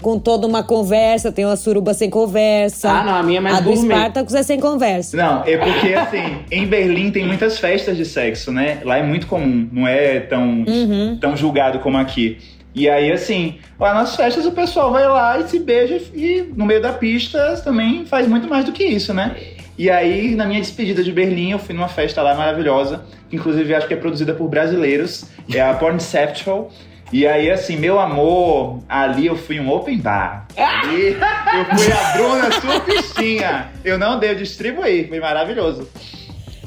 com 0.00 0.18
toda 0.18 0.46
uma 0.46 0.62
conversa, 0.62 1.30
tem 1.30 1.44
uma 1.44 1.56
suruba 1.56 1.94
sem 1.94 2.08
conversa. 2.08 2.90
Ah, 2.90 3.04
não, 3.04 3.14
a 3.14 3.22
minha 3.22 3.38
é 3.38 3.40
mais 3.40 3.58
A 3.58 3.60
do 3.60 3.76
Spartacus 3.76 4.34
é 4.34 4.42
sem 4.42 4.58
conversa. 4.58 5.16
Não, 5.16 5.44
é 5.44 5.56
porque, 5.56 5.94
assim, 5.94 6.38
em 6.50 6.66
Berlim 6.66 7.10
tem 7.10 7.26
muitas 7.26 7.58
festas 7.58 7.96
de 7.96 8.04
sexo, 8.04 8.50
né? 8.50 8.80
Lá 8.84 8.96
é 8.96 9.02
muito 9.02 9.26
comum, 9.26 9.68
não 9.70 9.86
é 9.86 10.20
tão, 10.20 10.64
uhum. 10.66 11.18
tão 11.20 11.36
julgado 11.36 11.80
como 11.80 11.98
aqui. 11.98 12.38
E 12.74 12.88
aí, 12.88 13.10
assim, 13.10 13.58
lá 13.78 13.92
nas 13.94 14.14
festas 14.14 14.46
o 14.46 14.52
pessoal 14.52 14.92
vai 14.92 15.06
lá 15.08 15.38
e 15.38 15.48
se 15.48 15.58
beija 15.58 16.00
e 16.14 16.44
no 16.56 16.64
meio 16.64 16.80
da 16.80 16.92
pista 16.92 17.60
também 17.64 18.06
faz 18.06 18.28
muito 18.28 18.48
mais 18.48 18.64
do 18.64 18.72
que 18.72 18.84
isso, 18.84 19.12
né? 19.12 19.36
E 19.76 19.88
aí, 19.88 20.34
na 20.36 20.44
minha 20.44 20.60
despedida 20.60 21.02
de 21.02 21.10
Berlim, 21.10 21.52
eu 21.52 21.58
fui 21.58 21.74
numa 21.74 21.88
festa 21.88 22.20
lá 22.22 22.34
maravilhosa, 22.34 23.02
que 23.28 23.36
inclusive 23.36 23.74
acho 23.74 23.88
que 23.88 23.94
é 23.94 23.96
produzida 23.96 24.34
por 24.34 24.46
brasileiros, 24.48 25.24
é 25.52 25.60
a 25.60 25.72
Pornceptual. 25.74 26.70
E 27.12 27.26
aí, 27.26 27.50
assim, 27.50 27.76
meu 27.76 27.98
amor, 27.98 28.80
ali 28.88 29.26
eu 29.26 29.36
fui 29.36 29.58
um 29.58 29.68
open 29.70 29.98
bar. 29.98 30.46
Ali 30.56 31.16
eu 31.16 31.76
fui 31.76 31.92
a 31.92 32.12
Bruna 32.12 32.52
Surfistinha. 32.52 33.72
Eu 33.84 33.98
não 33.98 34.18
dei, 34.18 34.30
eu 34.30 34.34
distribuí, 34.34 35.08
foi 35.08 35.18
maravilhoso. 35.18 35.88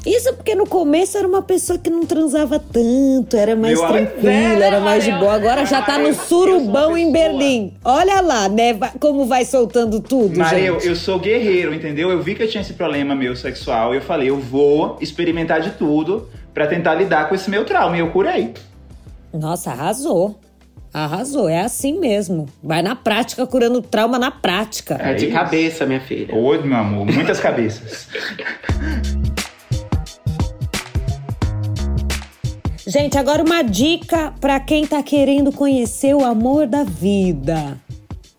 Isso 0.06 0.34
porque 0.34 0.54
no 0.54 0.66
começo 0.66 1.16
era 1.16 1.26
uma 1.26 1.40
pessoa 1.40 1.78
que 1.78 1.88
não 1.88 2.04
transava 2.04 2.58
tanto, 2.58 3.36
era 3.36 3.56
mais 3.56 3.78
Meu 3.78 3.88
tranquila, 3.88 4.64
era 4.64 4.80
mais 4.80 5.02
de 5.02 5.10
boa. 5.12 5.32
Agora 5.32 5.64
já 5.64 5.80
tá 5.80 5.96
no 5.96 6.12
surubão 6.12 6.96
em 6.96 7.10
Berlim. 7.10 7.72
Olha 7.82 8.20
lá, 8.20 8.48
né? 8.48 8.74
Como 9.00 9.24
vai 9.24 9.46
soltando 9.46 10.00
tudo, 10.00 10.38
Mas 10.38 10.50
gente. 10.50 10.66
Eu, 10.66 10.78
eu 10.80 10.96
sou 10.96 11.18
guerreiro, 11.18 11.72
entendeu? 11.74 12.10
Eu 12.10 12.22
vi 12.22 12.34
que 12.34 12.42
eu 12.42 12.48
tinha 12.48 12.60
esse 12.60 12.74
problema 12.74 13.14
meu 13.14 13.34
sexual 13.34 13.94
e 13.94 13.96
eu 13.96 14.02
falei, 14.02 14.28
eu 14.28 14.38
vou 14.38 14.98
experimentar 15.00 15.60
de 15.60 15.70
tudo 15.70 16.28
para 16.52 16.66
tentar 16.66 16.94
lidar 16.94 17.28
com 17.28 17.34
esse 17.34 17.48
meu 17.48 17.64
trauma. 17.64 17.96
E 17.96 18.00
eu 18.00 18.10
curei. 18.10 18.52
Nossa, 19.32 19.70
arrasou. 19.70 20.38
Arrasou, 20.92 21.48
é 21.48 21.60
assim 21.60 21.98
mesmo. 21.98 22.46
Vai 22.62 22.80
na 22.80 22.94
prática, 22.94 23.44
curando 23.46 23.82
trauma 23.82 24.16
na 24.16 24.30
prática. 24.30 24.96
É, 25.00 25.14
de 25.14 25.26
cabeça, 25.26 25.84
minha 25.86 26.00
filha. 26.00 26.32
Oi, 26.32 26.62
meu 26.62 26.76
amor, 26.76 27.06
muitas 27.06 27.40
cabeças. 27.40 28.06
Gente, 32.86 33.16
agora 33.16 33.42
uma 33.42 33.62
dica 33.62 34.34
para 34.38 34.60
quem 34.60 34.86
tá 34.86 35.02
querendo 35.02 35.50
conhecer 35.50 36.14
o 36.14 36.22
amor 36.22 36.66
da 36.66 36.84
vida. 36.84 37.78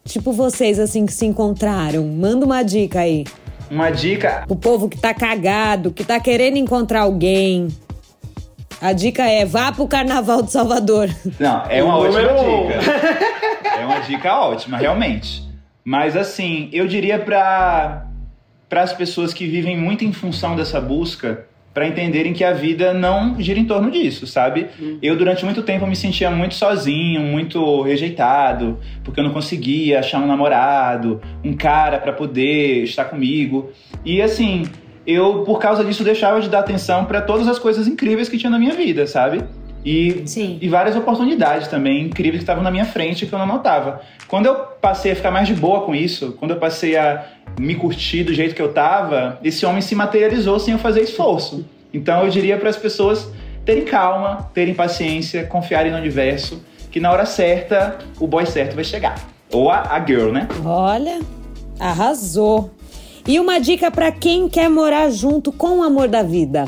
Tipo 0.04 0.32
vocês 0.32 0.80
assim 0.80 1.04
que 1.06 1.14
se 1.14 1.26
encontraram. 1.26 2.06
Manda 2.06 2.46
uma 2.46 2.62
dica 2.62 3.00
aí. 3.00 3.26
Uma 3.72 3.90
dica. 3.90 4.46
O 4.48 4.56
povo 4.56 4.88
que 4.88 5.00
tá 5.00 5.16
cagado, 5.16 5.92
que 5.92 6.04
tá 6.04 6.20
querendo 6.20 6.58
encontrar 6.58 7.02
alguém. 7.02 7.70
A 8.80 8.94
dica 8.94 9.24
é 9.24 9.46
vá 9.46 9.72
pro 9.72 9.88
Carnaval 9.88 10.44
de 10.44 10.52
Salvador. 10.52 11.10
Não, 11.40 11.64
é 11.68 11.84
uma 11.84 11.98
ótima 11.98 12.22
dica. 12.22 13.80
É 13.80 13.86
uma 13.86 14.00
dica 14.00 14.40
ótima, 14.40 14.78
realmente. 14.78 15.44
Mas 15.84 16.16
assim, 16.16 16.70
eu 16.72 16.88
diria 16.88 17.18
para 17.18 18.06
para 18.70 18.82
as 18.82 18.94
pessoas 18.94 19.34
que 19.34 19.48
vivem 19.48 19.78
muito 19.78 20.04
em 20.04 20.12
função 20.12 20.56
dessa 20.56 20.82
busca, 20.82 21.48
para 21.76 21.86
entenderem 21.86 22.32
que 22.32 22.42
a 22.42 22.54
vida 22.54 22.94
não 22.94 23.36
gira 23.38 23.60
em 23.60 23.66
torno 23.66 23.92
disso, 23.92 24.26
sabe? 24.26 24.68
Uhum. 24.80 24.98
Eu, 25.02 25.18
durante 25.18 25.44
muito 25.44 25.62
tempo, 25.62 25.86
me 25.86 25.96
sentia 25.96 26.32
muito 26.32 26.56
sozinho, 26.56 27.20
muito 27.20 27.82
rejeitado, 27.82 28.80
porque 29.04 29.20
eu 29.20 29.26
não 29.26 29.32
conseguia 29.32 30.00
achar 30.00 30.22
um 30.22 30.26
namorado, 30.26 31.22
um 31.44 31.52
cara 31.52 32.00
para 32.00 32.14
poder 32.14 32.86
estar 32.86 33.04
comigo. 33.04 33.72
E 34.06 34.22
assim, 34.22 34.64
eu, 35.06 35.44
por 35.44 35.60
causa 35.60 35.84
disso, 35.84 36.02
deixava 36.02 36.40
de 36.40 36.48
dar 36.48 36.60
atenção 36.60 37.04
para 37.04 37.20
todas 37.20 37.46
as 37.46 37.60
coisas 37.60 37.90
incríveis 37.90 38.30
que 38.30 38.38
tinha 38.38 38.50
na 38.50 38.58
minha 38.58 38.74
vida, 38.74 39.06
sabe? 39.06 39.44
E, 39.86 40.24
Sim. 40.26 40.58
e 40.60 40.68
várias 40.68 40.96
oportunidades 40.96 41.68
também 41.68 42.02
incríveis 42.02 42.40
que 42.40 42.44
estavam 42.44 42.64
na 42.64 42.72
minha 42.72 42.86
frente 42.86 43.28
que 43.28 43.34
eu 43.34 43.38
não 43.38 43.46
notava. 43.46 44.02
Quando 44.28 44.48
eu 44.48 44.56
passei 44.56 45.12
a 45.12 45.16
ficar 45.16 45.30
mais 45.30 45.48
de 45.48 45.54
boa 45.54 45.82
com 45.82 45.94
isso, 45.94 46.36
quando 46.40 46.52
eu 46.52 46.58
passei 46.58 46.98
a 46.98 47.24
me 47.60 47.76
curtir 47.76 48.24
do 48.24 48.34
jeito 48.34 48.56
que 48.56 48.62
eu 48.62 48.74
tava, 48.74 49.40
esse 49.44 49.64
homem 49.64 49.82
se 49.82 49.94
materializou 49.94 50.60
sem 50.60 50.74
eu 50.74 50.80
fazer 50.80 51.02
esforço. 51.02 51.64
Então 51.94 52.24
eu 52.24 52.30
diria 52.30 52.58
para 52.58 52.70
as 52.70 52.76
pessoas 52.76 53.30
terem 53.64 53.86
calma, 53.86 54.50
terem 54.54 54.74
paciência, 54.74 55.46
confiarem 55.46 55.92
no 55.92 55.98
universo, 55.98 56.64
que 56.90 57.00
na 57.00 57.12
hora 57.12 57.26
certa 57.26 58.00
o 58.20 58.26
boy 58.26 58.46
certo 58.46 58.74
vai 58.74 58.84
chegar. 58.84 59.16
Ou 59.52 59.70
a, 59.70 59.82
a 59.82 60.04
girl, 60.04 60.32
né? 60.32 60.48
Olha, 60.66 61.20
arrasou. 61.80 62.72
E 63.28 63.40
uma 63.40 63.60
dica 63.60 63.92
para 63.92 64.12
quem 64.12 64.50
quer 64.50 64.70
morar 64.70 65.10
junto 65.12 65.52
com 65.52 65.80
o 65.80 65.84
amor 65.84 66.08
da 66.08 66.24
vida. 66.24 66.66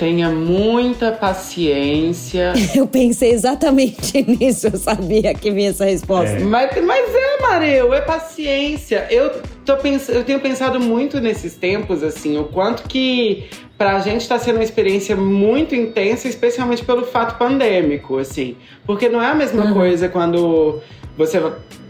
Tenha 0.00 0.30
muita 0.30 1.12
paciência. 1.12 2.54
Eu 2.74 2.86
pensei 2.86 3.32
exatamente 3.32 4.22
nisso, 4.26 4.68
eu 4.68 4.78
sabia 4.78 5.34
que 5.34 5.50
vinha 5.50 5.68
essa 5.68 5.84
resposta. 5.84 6.36
É. 6.36 6.38
Mas, 6.38 6.70
mas 6.82 7.14
é, 7.14 7.42
Mareu, 7.42 7.92
é 7.92 8.00
paciência. 8.00 9.06
Eu, 9.10 9.42
tô 9.70 9.76
pens 9.76 10.08
eu 10.08 10.24
tenho 10.24 10.40
pensado 10.40 10.80
muito 10.80 11.20
nesses 11.20 11.54
tempos, 11.54 12.02
assim, 12.02 12.38
o 12.38 12.44
quanto 12.44 12.84
que 12.84 13.48
pra 13.78 13.98
gente 14.00 14.28
tá 14.28 14.38
sendo 14.38 14.56
uma 14.56 14.64
experiência 14.64 15.16
muito 15.16 15.74
intensa, 15.74 16.28
especialmente 16.28 16.84
pelo 16.84 17.04
fato 17.04 17.38
pandêmico, 17.38 18.18
assim. 18.18 18.56
Porque 18.84 19.08
não 19.08 19.22
é 19.22 19.30
a 19.30 19.34
mesma 19.34 19.66
uhum. 19.66 19.74
coisa 19.74 20.08
quando 20.08 20.80
você 21.16 21.40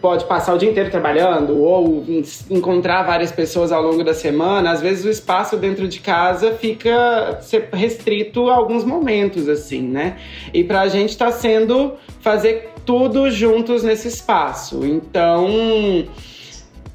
pode 0.01 0.25
passar 0.25 0.55
o 0.55 0.59
dia 0.59 0.71
inteiro 0.71 0.91
trabalhando 0.91 1.59
ou 1.59 2.05
encontrar 2.49 3.03
várias 3.03 3.31
pessoas 3.33 3.71
ao 3.71 3.83
longo 3.83 4.03
da 4.03 4.15
semana, 4.15 4.71
às 4.71 4.81
vezes 4.81 5.05
o 5.05 5.11
espaço 5.11 5.57
dentro 5.57 5.87
de 5.89 6.01
casa 6.01 6.53
fica 6.53 7.41
restrito 7.73 8.49
a 8.49 8.55
alguns 8.55 8.85
momentos, 8.85 9.49
assim, 9.49 9.83
né? 9.83 10.17
E 10.55 10.65
pra 10.65 10.89
gente 10.89 11.17
tá 11.17 11.31
sendo 11.31 11.95
fazer 12.21 12.71
tudo 12.85 13.31
juntos 13.31 13.83
nesse 13.83 14.09
espaço. 14.09 14.85
Então, 14.85 15.49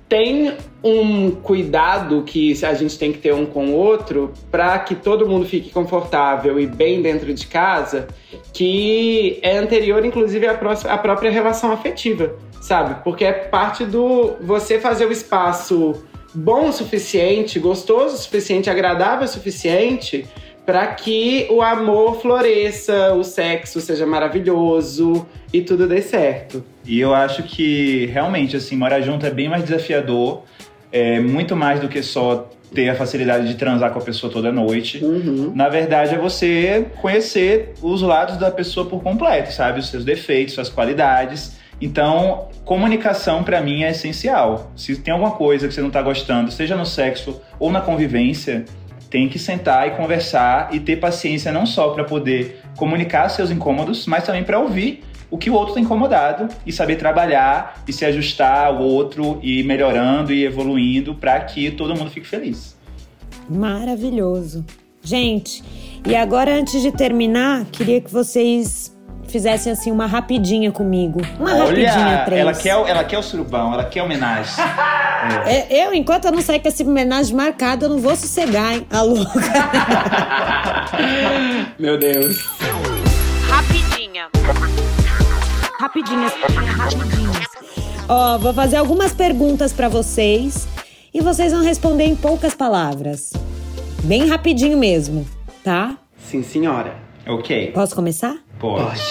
tem 0.10 0.56
um 0.86 1.32
cuidado 1.32 2.22
que 2.22 2.64
a 2.64 2.76
gente 2.76 3.00
tem 3.00 3.12
que 3.12 3.18
ter 3.18 3.34
um 3.34 3.48
com 3.48 3.70
o 3.70 3.74
outro 3.74 4.32
para 4.52 4.78
que 4.78 4.94
todo 4.94 5.28
mundo 5.28 5.44
fique 5.44 5.72
confortável 5.72 6.60
e 6.60 6.68
bem 6.68 7.02
dentro 7.02 7.34
de 7.34 7.48
casa, 7.48 8.08
que 8.54 9.40
é 9.42 9.58
anterior, 9.58 10.06
inclusive, 10.06 10.46
à, 10.46 10.98
própria 10.98 11.32
relação 11.32 11.72
afetiva, 11.72 12.36
sabe? 12.62 13.04
Porque 13.04 13.26
é 13.26 13.34
parte 13.34 13.84
do 13.84 14.36
você 14.40 14.80
fazer 14.80 15.08
o 15.08 15.12
espaço 15.12 16.06
bom 16.36 16.70
o 16.70 16.72
suficiente, 16.72 17.58
gostoso 17.58 18.14
o 18.14 18.18
suficiente, 18.20 18.70
agradável 18.70 19.26
o 19.26 19.28
suficiente 19.28 20.28
para 20.66 20.88
que 20.88 21.48
o 21.50 21.62
amor 21.62 22.20
floresça, 22.22 23.14
o 23.14 23.24
sexo 23.24 23.80
seja 23.80 24.06
maravilhoso 24.06 25.26
e 25.54 25.62
tudo 25.62 25.88
dê 25.88 26.02
certo. 26.02 26.64
E 26.86 27.00
eu 27.00 27.14
acho 27.14 27.44
que 27.44 28.08
realmente 28.08 28.58
assim, 28.58 28.76
morar 28.76 29.02
junto 29.02 29.26
é 29.26 29.32
bem 29.32 29.48
mais 29.48 29.64
desafiador, 29.64 30.44
é 30.96 31.20
muito 31.20 31.58
mais 31.58 31.82
do 31.82 31.90
que 31.90 32.02
só 32.02 32.50
ter 32.74 32.90
a 32.90 32.96
facilidade 32.96 33.46
de 33.50 33.56
transar 33.56 33.92
com 33.92 34.00
a 34.00 34.02
pessoa 34.02 34.32
toda 34.32 34.50
noite. 34.50 35.04
Uhum. 35.04 35.52
Na 35.54 35.68
verdade, 35.68 36.16
é 36.16 36.18
você 36.18 36.88
conhecer 37.02 37.74
os 37.82 38.02
lados 38.02 38.38
da 38.38 38.50
pessoa 38.50 38.86
por 38.86 39.04
completo, 39.04 39.52
sabe? 39.52 39.82
Os 39.82 39.90
seus 39.90 40.06
defeitos, 40.06 40.54
suas 40.54 40.70
qualidades. 40.70 41.58
Então, 41.82 42.48
comunicação 42.64 43.44
para 43.44 43.60
mim 43.60 43.84
é 43.84 43.92
essencial. 43.92 44.72
Se 44.74 44.96
tem 44.96 45.14
alguma 45.14 45.32
coisa 45.32 45.68
que 45.68 45.74
você 45.74 45.82
não 45.82 45.90
tá 45.90 46.02
gostando, 46.02 46.50
seja 46.50 46.78
no 46.78 46.86
sexo 46.86 47.42
ou 47.60 47.70
na 47.70 47.82
convivência, 47.82 48.64
tem 49.10 49.28
que 49.28 49.38
sentar 49.38 49.90
e 49.90 49.92
conversar 49.92 50.70
e 50.72 50.80
ter 50.80 50.96
paciência 50.96 51.52
não 51.52 51.66
só 51.66 51.90
para 51.90 52.06
poder 52.06 52.62
comunicar 52.78 53.28
seus 53.28 53.52
incômodos, 53.52 54.08
mas 54.08 54.24
também 54.24 54.46
para 54.46 54.60
ouvir 54.60 55.04
o 55.30 55.38
que 55.38 55.50
o 55.50 55.54
outro 55.54 55.70
está 55.70 55.82
incomodado 55.82 56.48
e 56.66 56.72
saber 56.72 56.96
trabalhar 56.96 57.84
e 57.88 57.94
se 57.94 58.06
ajustar 58.06 58.68
ao 58.68 58.82
outro 58.82 59.40
e 59.42 59.60
ir 59.60 59.64
melhorando 59.64 60.34
e 60.34 60.44
evoluindo 60.44 61.16
para 61.16 61.40
que 61.42 61.72
todo 61.72 61.96
mundo 61.96 62.10
fique 62.10 62.28
feliz. 62.28 62.76
Maravilhoso. 63.50 64.66
Gente, 65.04 65.64
e 66.06 66.16
agora 66.16 66.56
antes 66.56 66.82
de 66.82 66.92
terminar, 66.92 67.66
queria 67.66 68.02
que 68.02 68.12
vocês 68.12 68.96
fizessem 69.28 69.72
assim 69.72 69.92
uma 69.92 70.06
rapidinha 70.06 70.72
comigo. 70.72 71.22
Uma 71.40 71.52
Olha, 71.52 71.64
rapidinha, 71.66 72.24
três. 72.26 72.42
Ela 72.42 72.54
quer, 72.54 72.70
ela 72.70 73.04
quer 73.04 73.18
o 73.18 73.24
surubão, 73.24 73.74
ela 73.74 73.86
quer 73.86 74.02
homenagem. 74.02 74.54
é. 75.46 75.86
Eu, 75.86 75.94
enquanto 75.94 76.26
eu 76.26 76.32
não 76.32 76.42
sair 76.42 76.60
com 76.60 76.68
esse 76.68 76.84
homenagem 76.84 77.36
marcado, 77.36 77.86
eu 77.86 77.90
não 77.90 78.00
vou 78.00 78.16
sossegar, 78.16 78.76
hein? 78.76 78.88
A 78.90 79.02
louca. 79.02 79.42
Meu 81.78 82.00
Deus. 82.00 82.44
Rapidinha. 83.50 84.30
Rapidinhas, 85.80 86.34
rapidinhas. 86.34 87.46
Ó, 88.08 88.38
vou 88.38 88.54
fazer 88.54 88.78
algumas 88.78 89.12
perguntas 89.14 89.74
para 89.74 89.90
vocês 89.90 90.68
e 91.14 91.22
vocês 91.22 91.52
vão 91.52 91.62
responder 91.62 92.06
em 92.06 92.16
poucas 92.16 92.56
palavras. 92.56 93.34
Bem 94.04 94.28
rapidinho 94.28 94.78
mesmo, 94.78 95.28
tá? 95.64 95.98
Sim, 96.18 96.44
senhora. 96.44 96.96
Ok. 97.28 97.72
Posso 97.74 97.96
começar? 97.96 98.36
Pode. 98.60 99.02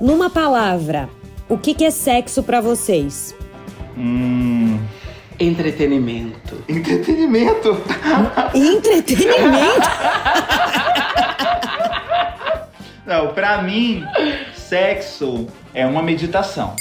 Numa 0.00 0.30
palavra, 0.30 1.08
o 1.48 1.58
que, 1.58 1.74
que 1.74 1.84
é 1.84 1.90
sexo 1.90 2.42
para 2.42 2.60
vocês? 2.60 3.34
Hum. 3.96 4.78
Entretenimento. 5.38 6.62
Entretenimento? 6.68 7.76
Entretenimento? 8.54 9.80
Não, 13.06 13.28
pra 13.34 13.62
mim, 13.62 14.04
sexo 14.70 15.48
é 15.74 15.84
uma 15.84 16.00
meditação. 16.00 16.76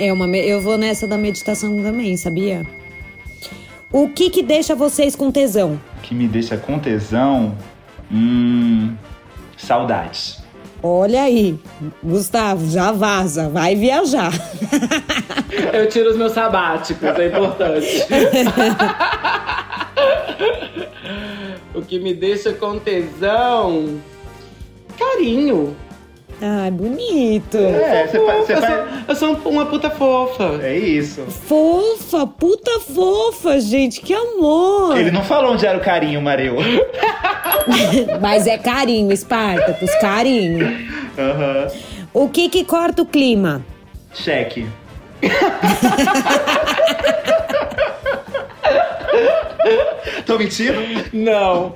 É 0.00 0.10
uma, 0.10 0.26
eu 0.34 0.62
vou 0.62 0.78
nessa 0.78 1.06
da 1.06 1.18
meditação 1.18 1.82
também, 1.82 2.16
sabia? 2.16 2.66
O 3.92 4.08
que 4.08 4.30
que 4.30 4.42
deixa 4.42 4.74
vocês 4.74 5.14
com 5.14 5.30
tesão? 5.30 5.78
O 5.98 6.00
que 6.00 6.14
me 6.14 6.26
deixa 6.26 6.56
com 6.56 6.78
tesão? 6.78 7.54
Hum, 8.10 8.94
saudades. 9.58 10.42
Olha 10.82 11.24
aí, 11.24 11.60
Gustavo, 12.02 12.66
já 12.70 12.92
vaza, 12.92 13.50
vai 13.50 13.76
viajar. 13.76 14.32
Eu 15.74 15.86
tiro 15.86 16.08
os 16.10 16.16
meus 16.16 16.32
sabáticos, 16.32 17.10
é 17.10 17.26
importante. 17.26 18.06
o 21.74 21.82
que 21.82 21.98
me 21.98 22.14
deixa 22.14 22.54
com 22.54 22.78
tesão, 22.78 24.00
carinho. 24.98 25.76
Ai, 26.40 26.70
bonito. 26.70 27.56
É, 27.56 28.06
você 28.06 28.24
faz, 28.24 28.48
eu, 28.48 28.60
sou, 28.60 28.86
eu 29.08 29.16
sou 29.16 29.34
uma 29.50 29.66
puta 29.66 29.90
fofa. 29.90 30.60
É 30.62 30.76
isso. 30.76 31.22
Fofa, 31.22 32.26
puta 32.26 32.78
fofa, 32.80 33.60
gente, 33.60 34.00
que 34.00 34.14
amor. 34.14 34.96
Ele 34.96 35.10
não 35.10 35.24
falou 35.24 35.52
onde 35.52 35.66
era 35.66 35.76
o 35.76 35.80
carinho, 35.80 36.22
Mareu. 36.22 36.56
Mas 38.20 38.46
é 38.46 38.56
carinho, 38.56 39.12
Espartacus, 39.12 39.90
carinho. 40.00 40.66
Uhum. 41.18 41.66
O 42.14 42.28
que 42.28 42.48
que 42.48 42.64
corta 42.64 43.02
o 43.02 43.06
clima? 43.06 43.64
Cheque. 44.14 44.66
Tô 50.28 50.36
mentindo? 50.36 50.74
Não. 51.10 51.72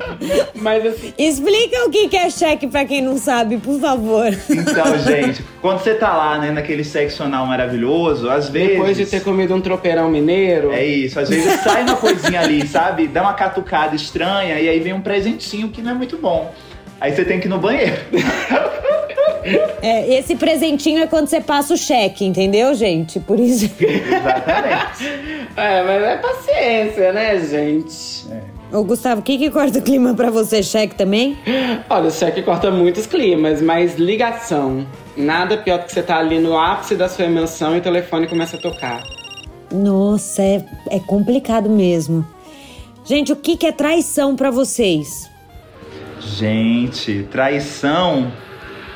Mas 0.54 0.84
assim. 0.84 1.14
Explica 1.16 1.86
o 1.86 1.90
que 1.90 2.14
é 2.14 2.28
cheque 2.28 2.66
pra 2.66 2.84
quem 2.84 3.00
não 3.00 3.16
sabe, 3.16 3.56
por 3.56 3.80
favor. 3.80 4.26
Então, 4.50 4.98
gente, 4.98 5.42
quando 5.62 5.78
você 5.78 5.94
tá 5.94 6.14
lá, 6.14 6.38
né, 6.38 6.50
naquele 6.50 6.84
seccional 6.84 7.46
maravilhoso, 7.46 8.28
às 8.28 8.50
vezes. 8.50 8.76
Depois 8.76 8.96
de 8.98 9.06
ter 9.06 9.22
comido 9.22 9.54
um 9.54 9.60
tropeirão 9.62 10.10
mineiro. 10.10 10.70
É 10.70 10.84
isso, 10.84 11.18
às 11.18 11.30
vezes 11.30 11.60
sai 11.60 11.82
uma 11.82 11.96
coisinha 11.96 12.40
ali, 12.40 12.68
sabe? 12.68 13.08
Dá 13.08 13.22
uma 13.22 13.32
catucada 13.32 13.96
estranha 13.96 14.60
e 14.60 14.68
aí 14.68 14.80
vem 14.80 14.92
um 14.92 15.00
presentinho 15.00 15.70
que 15.70 15.80
não 15.80 15.92
é 15.92 15.94
muito 15.94 16.18
bom. 16.18 16.54
Aí 17.00 17.10
você 17.10 17.24
tem 17.24 17.40
que 17.40 17.46
ir 17.46 17.50
no 17.50 17.58
banheiro. 17.58 17.96
É, 19.82 20.14
esse 20.14 20.36
presentinho 20.36 21.02
é 21.02 21.08
quando 21.08 21.26
você 21.26 21.40
passa 21.40 21.74
o 21.74 21.76
cheque, 21.76 22.24
entendeu, 22.24 22.72
gente? 22.72 23.18
Por 23.18 23.40
isso. 23.40 23.64
Exatamente. 23.80 25.04
É, 25.56 25.82
mas 25.82 26.02
é 26.04 26.16
paciência, 26.18 27.12
né, 27.12 27.38
gente? 27.40 28.26
É. 28.30 28.76
Ô, 28.76 28.84
Gustavo, 28.84 29.20
o 29.20 29.24
que, 29.24 29.36
que 29.36 29.50
corta 29.50 29.80
o 29.80 29.82
clima 29.82 30.14
pra 30.14 30.30
você? 30.30 30.62
Cheque 30.62 30.94
também? 30.94 31.36
Olha, 31.90 32.06
o 32.06 32.10
cheque 32.10 32.42
corta 32.42 32.70
muitos 32.70 33.06
climas, 33.06 33.60
mas 33.60 33.96
ligação. 33.96 34.86
Nada 35.16 35.58
pior 35.58 35.80
do 35.80 35.84
que 35.84 35.92
você 35.92 36.02
tá 36.02 36.16
ali 36.16 36.38
no 36.38 36.56
ápice 36.56 36.94
da 36.94 37.08
sua 37.08 37.26
emoção 37.26 37.74
e 37.74 37.80
o 37.80 37.82
telefone 37.82 38.26
começa 38.26 38.56
a 38.56 38.60
tocar. 38.60 39.02
Nossa, 39.70 40.42
é, 40.42 40.64
é 40.90 41.00
complicado 41.00 41.68
mesmo. 41.68 42.26
Gente, 43.04 43.32
o 43.32 43.36
que, 43.36 43.56
que 43.56 43.66
é 43.66 43.72
traição 43.72 44.36
para 44.36 44.50
vocês? 44.50 45.28
Gente, 46.20 47.26
traição 47.30 48.32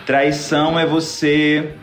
Traição 0.06 0.78
é 0.78 0.86
você 0.86 1.74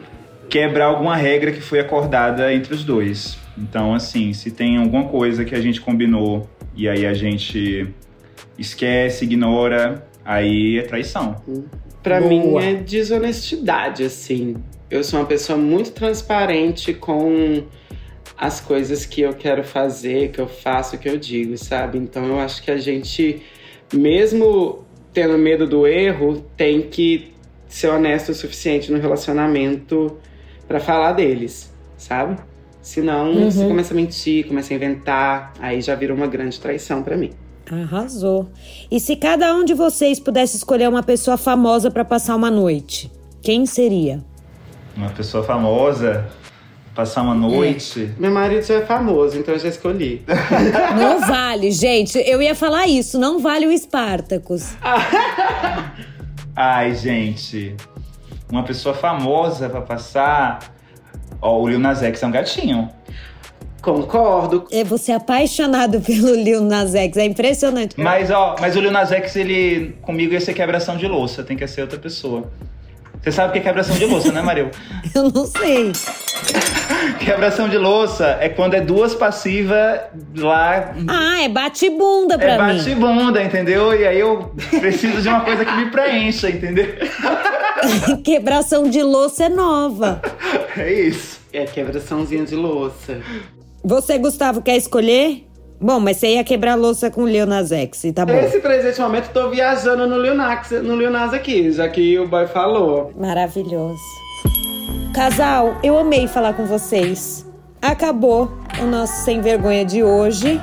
quebrar 0.49 0.85
alguma 0.85 1.13
regra 1.13 1.51
que 1.51 1.59
foi 1.59 1.81
acordada 1.81 2.53
entre 2.53 2.73
os 2.73 2.81
dois. 2.85 3.37
Então, 3.57 3.93
assim, 3.93 4.31
se 4.31 4.49
tem 4.49 4.77
alguma 4.77 5.09
coisa 5.09 5.43
que 5.43 5.53
a 5.53 5.59
gente 5.59 5.81
combinou 5.81 6.49
e 6.73 6.87
aí 6.87 7.05
a 7.05 7.13
gente 7.13 7.85
esquece, 8.57 9.25
ignora, 9.25 10.07
aí 10.23 10.79
é 10.79 10.83
traição. 10.83 11.35
Para 12.01 12.21
mim 12.21 12.57
é 12.59 12.75
desonestidade, 12.75 14.05
assim. 14.05 14.55
Eu 14.89 15.03
sou 15.03 15.19
uma 15.19 15.25
pessoa 15.25 15.57
muito 15.57 15.91
transparente 15.91 16.93
com 16.93 17.63
as 18.37 18.61
coisas 18.61 19.05
que 19.05 19.19
eu 19.19 19.33
quero 19.33 19.65
fazer, 19.65 20.31
que 20.31 20.39
eu 20.39 20.47
faço, 20.47 20.97
que 20.97 21.09
eu 21.09 21.17
digo, 21.17 21.57
sabe? 21.57 21.97
Então 21.97 22.25
eu 22.25 22.39
acho 22.39 22.63
que 22.63 22.71
a 22.71 22.77
gente, 22.77 23.41
mesmo 23.93 24.85
tendo 25.11 25.37
medo 25.37 25.67
do 25.67 25.85
erro, 25.85 26.45
tem 26.55 26.83
que 26.83 27.32
ser 27.73 27.87
honesto 27.87 28.29
o 28.29 28.35
suficiente 28.35 28.91
no 28.91 28.99
relacionamento 28.99 30.15
para 30.67 30.79
falar 30.79 31.13
deles, 31.13 31.73
sabe? 31.97 32.37
Senão 32.83 33.31
uhum. 33.31 33.49
você 33.49 33.65
começa 33.65 33.93
a 33.95 33.95
mentir, 33.95 34.47
começa 34.47 34.71
a 34.71 34.75
inventar, 34.75 35.53
aí 35.59 35.81
já 35.81 35.95
vira 35.95 36.13
uma 36.13 36.27
grande 36.27 36.59
traição 36.59 37.01
para 37.01 37.17
mim. 37.17 37.31
Arrasou. 37.71 38.47
E 38.91 38.99
se 38.99 39.15
cada 39.15 39.55
um 39.55 39.65
de 39.65 39.73
vocês 39.73 40.19
pudesse 40.19 40.55
escolher 40.55 40.87
uma 40.87 41.01
pessoa 41.01 41.35
famosa 41.35 41.89
para 41.89 42.05
passar 42.05 42.35
uma 42.35 42.51
noite, 42.51 43.11
quem 43.41 43.65
seria? 43.65 44.23
Uma 44.95 45.09
pessoa 45.09 45.43
famosa 45.43 46.29
passar 46.93 47.23
uma 47.23 47.33
noite. 47.33 48.13
Meu 48.19 48.29
marido 48.29 48.63
já 48.63 48.75
é 48.75 48.85
famoso, 48.85 49.35
então 49.35 49.55
eu 49.55 49.59
já 49.59 49.69
escolhi. 49.69 50.21
Não 50.95 51.21
vale, 51.21 51.71
gente. 51.71 52.19
Eu 52.19 52.39
ia 52.39 52.53
falar 52.53 52.85
isso. 52.85 53.17
Não 53.17 53.39
vale 53.39 53.65
o 53.65 53.75
Spartacus. 53.75 54.75
Ai, 56.55 56.93
gente. 56.95 57.75
Uma 58.51 58.63
pessoa 58.63 58.93
famosa 58.93 59.69
pra 59.69 59.81
passar. 59.81 60.59
Ó, 61.41 61.59
o 61.61 61.67
Lil 61.67 61.79
Nas 61.79 62.03
X 62.03 62.21
é 62.21 62.27
um 62.27 62.31
gatinho. 62.31 62.89
Concordo. 63.81 64.65
É 64.71 64.83
você 64.83 65.11
é 65.11 65.15
apaixonado 65.15 65.99
pelo 66.05 66.33
Lil 66.35 66.61
Nas 66.61 66.95
X. 66.95 67.17
É 67.17 67.25
impressionante. 67.25 67.99
Mas, 67.99 68.31
ó, 68.31 68.55
mas 68.59 68.75
o 68.75 68.79
Lil 68.79 68.91
Nas 68.91 69.11
X, 69.11 69.35
ele 69.35 69.95
comigo 70.01 70.33
ia 70.33 70.39
ser 70.39 70.53
quebração 70.53 70.95
de 70.95 71.07
louça. 71.07 71.43
Tem 71.43 71.57
que 71.57 71.67
ser 71.67 71.81
outra 71.81 71.99
pessoa. 71.99 72.51
Você 73.23 73.31
sabe 73.31 73.49
o 73.49 73.51
que 73.53 73.59
é 73.59 73.61
quebração 73.61 73.95
de 73.95 74.05
louça, 74.05 74.31
né, 74.33 74.41
Maril? 74.41 74.69
Eu 75.15 75.31
não 75.31 75.45
sei. 75.45 75.93
Quebração 77.19 77.69
de 77.69 77.77
louça 77.77 78.37
é 78.41 78.49
quando 78.49 78.73
é 78.73 78.81
duas 78.81 79.15
passivas 79.15 80.01
lá. 80.35 80.93
Ah, 81.07 81.41
é 81.41 81.47
bate-bunda 81.47 82.37
pra 82.37 82.53
é 82.53 82.73
mim. 82.73 82.77
bate-bunda, 82.77 83.41
entendeu? 83.41 83.97
E 83.97 84.05
aí 84.05 84.19
eu 84.19 84.53
preciso 84.79 85.21
de 85.21 85.27
uma 85.29 85.41
coisa 85.41 85.63
que 85.63 85.71
me 85.75 85.89
preencha, 85.89 86.49
entendeu? 86.49 86.85
Quebração 88.23 88.89
de 88.89 89.01
louça 89.01 89.45
é 89.45 89.49
nova. 89.49 90.21
É 90.77 90.91
isso. 90.91 91.39
É 91.51 91.65
quebraçãozinha 91.65 92.45
de 92.45 92.55
louça. 92.55 93.21
Você, 93.83 94.17
Gustavo, 94.17 94.61
quer 94.61 94.75
escolher? 94.75 95.45
Bom, 95.83 95.99
mas 95.99 96.15
você 96.15 96.35
ia 96.35 96.45
quebrar 96.45 96.71
a 96.71 96.75
louça 96.75 97.11
com 97.11 97.23
o 97.23 97.27
Lil 97.27 97.45
Nas 97.45 97.69
X, 97.69 98.05
tá 98.15 98.25
bom. 98.25 98.31
Nesse 98.31 98.61
presente 98.61 99.01
momento, 99.01 99.33
tô 99.33 99.49
viajando 99.49 100.07
no 100.07 100.17
Lil 100.17 100.33
Nas, 100.33 100.71
no 100.71 100.95
Lil 100.95 101.11
Nas 101.11 101.33
aqui, 101.33 101.69
já 101.73 101.89
que 101.89 102.17
o 102.17 102.25
boy 102.25 102.47
falou. 102.47 103.11
Maravilhoso. 103.19 103.99
Casal, 105.13 105.75
eu 105.83 105.97
amei 105.97 106.25
falar 106.25 106.53
com 106.53 106.65
vocês. 106.65 107.45
Acabou 107.81 108.49
o 108.81 108.85
nosso 108.85 109.25
Sem 109.25 109.41
Vergonha 109.41 109.83
de 109.83 110.01
hoje. 110.01 110.61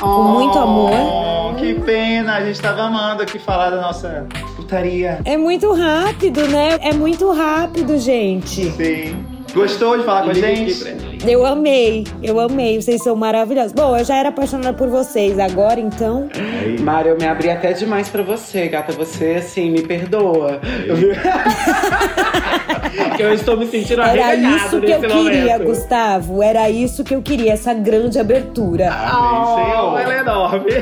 Com 0.00 0.24
muito 0.24 0.58
amor. 0.58 0.90
Oh, 0.90 1.54
que 1.54 1.74
pena, 1.74 2.34
a 2.34 2.44
gente 2.44 2.60
tava 2.60 2.82
amando 2.82 3.22
aqui 3.22 3.38
falar 3.38 3.70
da 3.70 3.80
nossa 3.80 4.26
putaria. 4.56 5.20
É 5.24 5.36
muito 5.36 5.72
rápido, 5.72 6.48
né? 6.48 6.78
É 6.80 6.92
muito 6.92 7.30
rápido, 7.30 7.96
gente. 7.96 8.72
Sim. 8.72 9.24
Gostou 9.54 9.98
de 9.98 10.04
falar 10.04 10.22
com 10.24 10.30
a 10.30 10.34
gente? 10.34 10.84
Eu 11.26 11.44
amei, 11.44 12.04
eu 12.22 12.38
amei. 12.38 12.80
Vocês 12.80 13.02
são 13.02 13.16
maravilhosos. 13.16 13.72
Bom, 13.72 13.96
eu 13.96 14.04
já 14.04 14.16
era 14.16 14.28
apaixonada 14.28 14.72
por 14.72 14.88
vocês. 14.88 15.38
Agora, 15.38 15.80
então. 15.80 16.28
Mário, 16.80 17.12
eu 17.12 17.16
me 17.16 17.26
abri 17.26 17.50
até 17.50 17.72
demais 17.72 18.08
pra 18.08 18.22
você, 18.22 18.68
gata. 18.68 18.92
Você, 18.92 19.36
assim, 19.38 19.70
me 19.70 19.82
perdoa. 19.82 20.60
que 23.16 23.22
eu 23.22 23.32
estou 23.32 23.56
me 23.56 23.66
sentindo 23.66 24.02
Era 24.02 24.34
isso 24.34 24.80
que 24.80 24.90
eu 24.92 25.00
queria, 25.00 25.58
momento. 25.58 25.64
Gustavo. 25.64 26.42
Era 26.42 26.70
isso 26.70 27.02
que 27.02 27.14
eu 27.14 27.22
queria, 27.22 27.52
essa 27.54 27.72
grande 27.74 28.18
abertura. 28.18 28.92
Senhor. 28.92 29.92
Oh, 29.92 29.98
ela 29.98 30.14
é 30.14 30.20
enorme. 30.20 30.70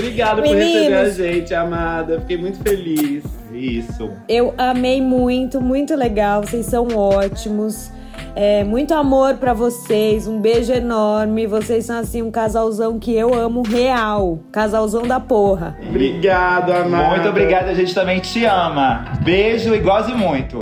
Obrigado 0.00 0.42
por 0.42 0.54
receber 0.54 0.86
a 0.86 0.90
Meninos. 0.98 1.16
gente, 1.16 1.54
amada. 1.54 2.20
Fiquei 2.20 2.36
muito 2.36 2.58
feliz. 2.62 3.24
Isso. 3.52 4.10
Eu 4.28 4.54
amei 4.56 5.00
muito, 5.00 5.60
muito 5.60 5.94
legal. 5.94 6.42
Vocês 6.42 6.66
são 6.66 6.88
ótimos. 6.96 7.90
É, 8.36 8.62
muito 8.62 8.94
amor 8.94 9.34
pra 9.38 9.52
vocês, 9.52 10.28
um 10.28 10.40
beijo 10.40 10.72
enorme. 10.72 11.46
Vocês 11.48 11.86
são 11.86 11.98
assim 11.98 12.22
um 12.22 12.30
casalzão 12.30 12.98
que 12.98 13.12
eu 13.14 13.34
amo 13.34 13.62
real, 13.62 14.38
casalzão 14.52 15.02
da 15.02 15.18
porra. 15.18 15.76
Obrigado, 15.88 16.70
amada. 16.70 17.08
Muito 17.08 17.28
obrigado, 17.28 17.68
a 17.68 17.74
gente 17.74 17.92
também 17.92 18.20
te 18.20 18.44
ama. 18.44 19.04
Beijo 19.24 19.74
e 19.74 19.78
goze 19.80 20.14
muito. 20.14 20.58